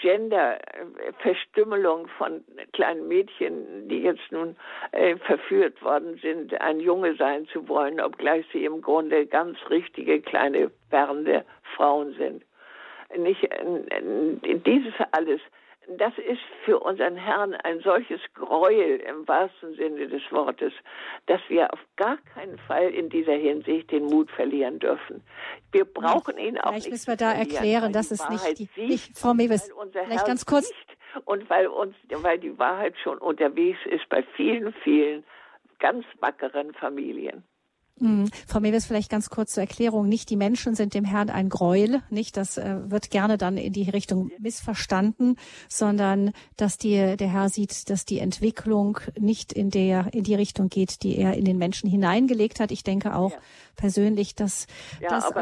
[0.00, 4.54] Gender-Verstümmelung von kleinen Mädchen, die jetzt nun
[4.92, 10.20] äh, verführt worden sind, ein Junge sein zu wollen, obgleich sie im Grunde ganz richtige
[10.20, 12.44] kleine werdende Frauen sind.
[13.18, 15.40] Nicht äh, dieses alles
[15.98, 20.72] das ist für unseren Herrn ein solches Gräuel im wahrsten Sinne des Wortes,
[21.26, 25.22] dass wir auf gar keinen Fall in dieser Hinsicht den Mut verlieren dürfen.
[25.72, 27.04] Wir brauchen ihn auch vielleicht nicht.
[27.04, 30.46] Vielleicht müssen wir da erklären, dass es nicht, die, sieht, nicht Frau Mewes, vielleicht ganz
[30.46, 30.72] kurz.
[31.24, 35.24] Und weil uns, weil die Wahrheit schon unterwegs ist bei vielen, vielen
[35.80, 37.42] ganz wackeren Familien.
[38.00, 38.30] Mhm.
[38.46, 40.08] Frau Mewes, vielleicht ganz kurz zur Erklärung.
[40.08, 42.36] Nicht die Menschen sind dem Herrn ein Gräuel, nicht?
[42.36, 45.36] Das äh, wird gerne dann in die Richtung missverstanden,
[45.68, 50.68] sondern dass die, der Herr sieht, dass die Entwicklung nicht in der, in die Richtung
[50.68, 52.70] geht, die er in den Menschen hineingelegt hat.
[52.70, 53.38] Ich denke auch, ja
[53.80, 54.66] persönlich, dass
[55.00, 55.32] ja, das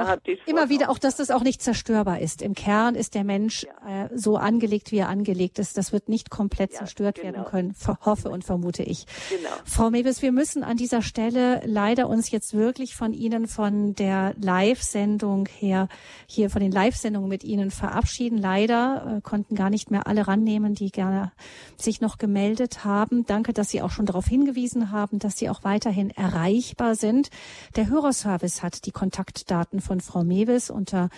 [0.46, 2.40] immer wieder auch, dass das auch nicht zerstörbar ist.
[2.40, 4.04] Im Kern ist der Mensch ja.
[4.04, 5.76] äh, so angelegt, wie er angelegt ist.
[5.76, 7.32] Das wird nicht komplett zerstört genau.
[7.32, 9.06] werden können, hoffe und vermute ich.
[9.28, 9.50] Genau.
[9.64, 14.34] Frau Mewes, wir müssen an dieser Stelle leider uns jetzt wirklich von Ihnen von der
[14.40, 15.88] Live-Sendung her,
[16.26, 18.38] hier von den Live-Sendungen mit Ihnen verabschieden.
[18.38, 21.32] Leider äh, konnten gar nicht mehr alle rannehmen, die gerne
[21.76, 23.24] sich noch gemeldet haben.
[23.26, 27.30] Danke, dass Sie auch schon darauf hingewiesen haben, dass Sie auch weiterhin erreichbar sind.
[27.76, 31.10] Der Hörerservice Service hat die Kontaktdaten von Frau Mewes unter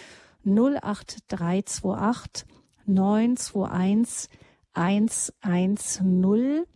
[0.45, 2.47] 08328
[2.87, 4.29] 921
[4.73, 6.67] 110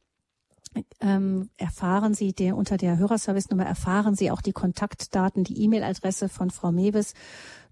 [1.01, 6.51] ähm, erfahren Sie der, unter der Hörerservice-Nummer erfahren Sie auch die Kontaktdaten, die E-Mail-Adresse von
[6.51, 7.15] Frau Mewes.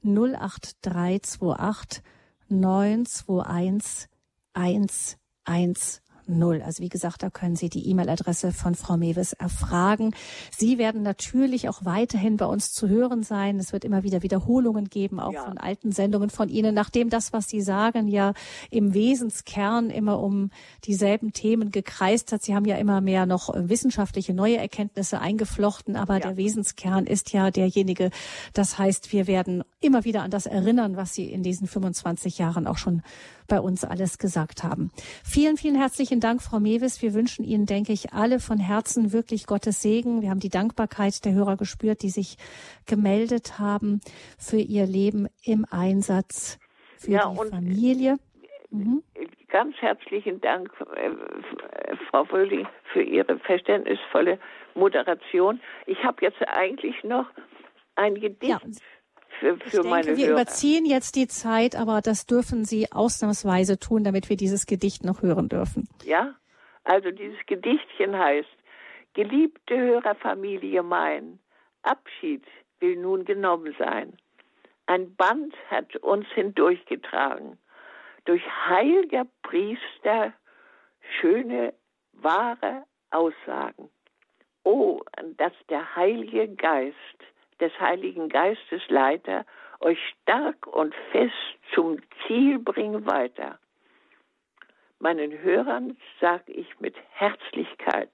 [0.05, 2.03] 08328
[2.49, 4.09] 921
[4.55, 6.03] 110
[6.39, 6.63] null.
[6.65, 10.15] Also wie gesagt, da können Sie die E-Mail-Adresse von Frau Mewes erfragen.
[10.57, 13.59] Sie werden natürlich auch weiterhin bei uns zu hören sein.
[13.59, 15.45] Es wird immer wieder Wiederholungen geben, auch ja.
[15.45, 18.33] von alten Sendungen von Ihnen, nachdem das, was Sie sagen, ja
[18.71, 20.51] im Wesenskern immer um
[20.85, 22.43] dieselben Themen gekreist hat.
[22.43, 26.21] Sie haben ja immer mehr noch wissenschaftliche neue Erkenntnisse eingeflochten, aber ja.
[26.21, 28.11] der Wesenskern ist ja derjenige.
[28.53, 32.67] Das heißt, wir werden immer wieder an das erinnern, was Sie in diesen 25 Jahren
[32.67, 33.03] auch schon
[33.53, 34.91] bei uns alles gesagt haben.
[35.23, 37.03] Vielen, vielen herzlichen Dank, Frau Mewes.
[37.03, 40.23] Wir wünschen Ihnen, denke ich, alle von Herzen wirklich Gottes Segen.
[40.23, 42.39] Wir haben die Dankbarkeit der Hörer gespürt, die sich
[42.87, 44.01] gemeldet haben
[44.39, 46.59] für ihr Leben im Einsatz
[46.97, 48.17] für ja, die Familie.
[48.71, 49.03] Mhm.
[49.49, 51.11] Ganz herzlichen Dank, äh,
[52.09, 54.39] Frau Fröhling, für Ihre verständnisvolle
[54.75, 55.61] Moderation.
[55.85, 57.27] Ich habe jetzt eigentlich noch
[57.97, 58.45] ein Gedicht.
[58.45, 58.61] Ja
[59.41, 60.41] für, für ich denke, meine wir Hörer.
[60.41, 65.23] überziehen jetzt die Zeit, aber das dürfen Sie ausnahmsweise tun, damit wir dieses Gedicht noch
[65.23, 65.89] hören dürfen.
[66.05, 66.35] Ja,
[66.85, 68.49] also dieses Gedichtchen heißt,
[69.15, 71.39] geliebte Hörerfamilie mein,
[71.83, 72.45] Abschied
[72.81, 74.17] will nun genommen sein.
[74.87, 77.59] Ein Band hat uns hindurchgetragen,
[78.25, 80.33] durch heiliger Priester
[81.21, 81.75] schöne,
[82.13, 83.91] wahre Aussagen.
[84.65, 85.01] Oh,
[85.37, 86.97] dass der Heilige Geist
[87.63, 89.47] des Heiligen Geistes Leiter,
[89.81, 91.33] euch stark und fest
[91.75, 93.59] zum Ziel bringen weiter.
[94.99, 98.11] Meinen Hörern sage ich mit Herzlichkeit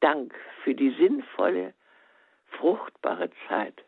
[0.00, 1.72] Dank für die sinnvolle,
[2.58, 3.82] fruchtbare Zeit.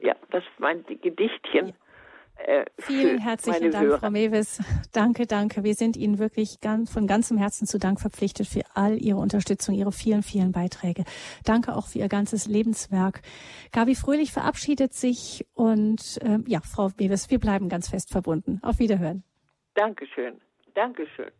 [0.00, 1.72] Ja, das ist mein Gedichtchen.
[2.46, 3.98] Äh, Vielen herzlichen Dank, Hörer.
[3.98, 4.60] Frau Mewes.
[4.92, 5.64] Danke, danke.
[5.64, 9.74] Wir sind Ihnen wirklich ganz, von ganzem Herzen zu Dank verpflichtet für all Ihre Unterstützung,
[9.74, 11.04] Ihre vielen, vielen Beiträge.
[11.44, 13.22] Danke auch für Ihr ganzes Lebenswerk.
[13.72, 18.60] Gabi Fröhlich verabschiedet sich und äh, ja, Frau Mewes, wir bleiben ganz fest verbunden.
[18.62, 19.22] Auf Wiederhören.
[19.74, 20.40] Dankeschön.
[20.74, 21.30] Dankeschön.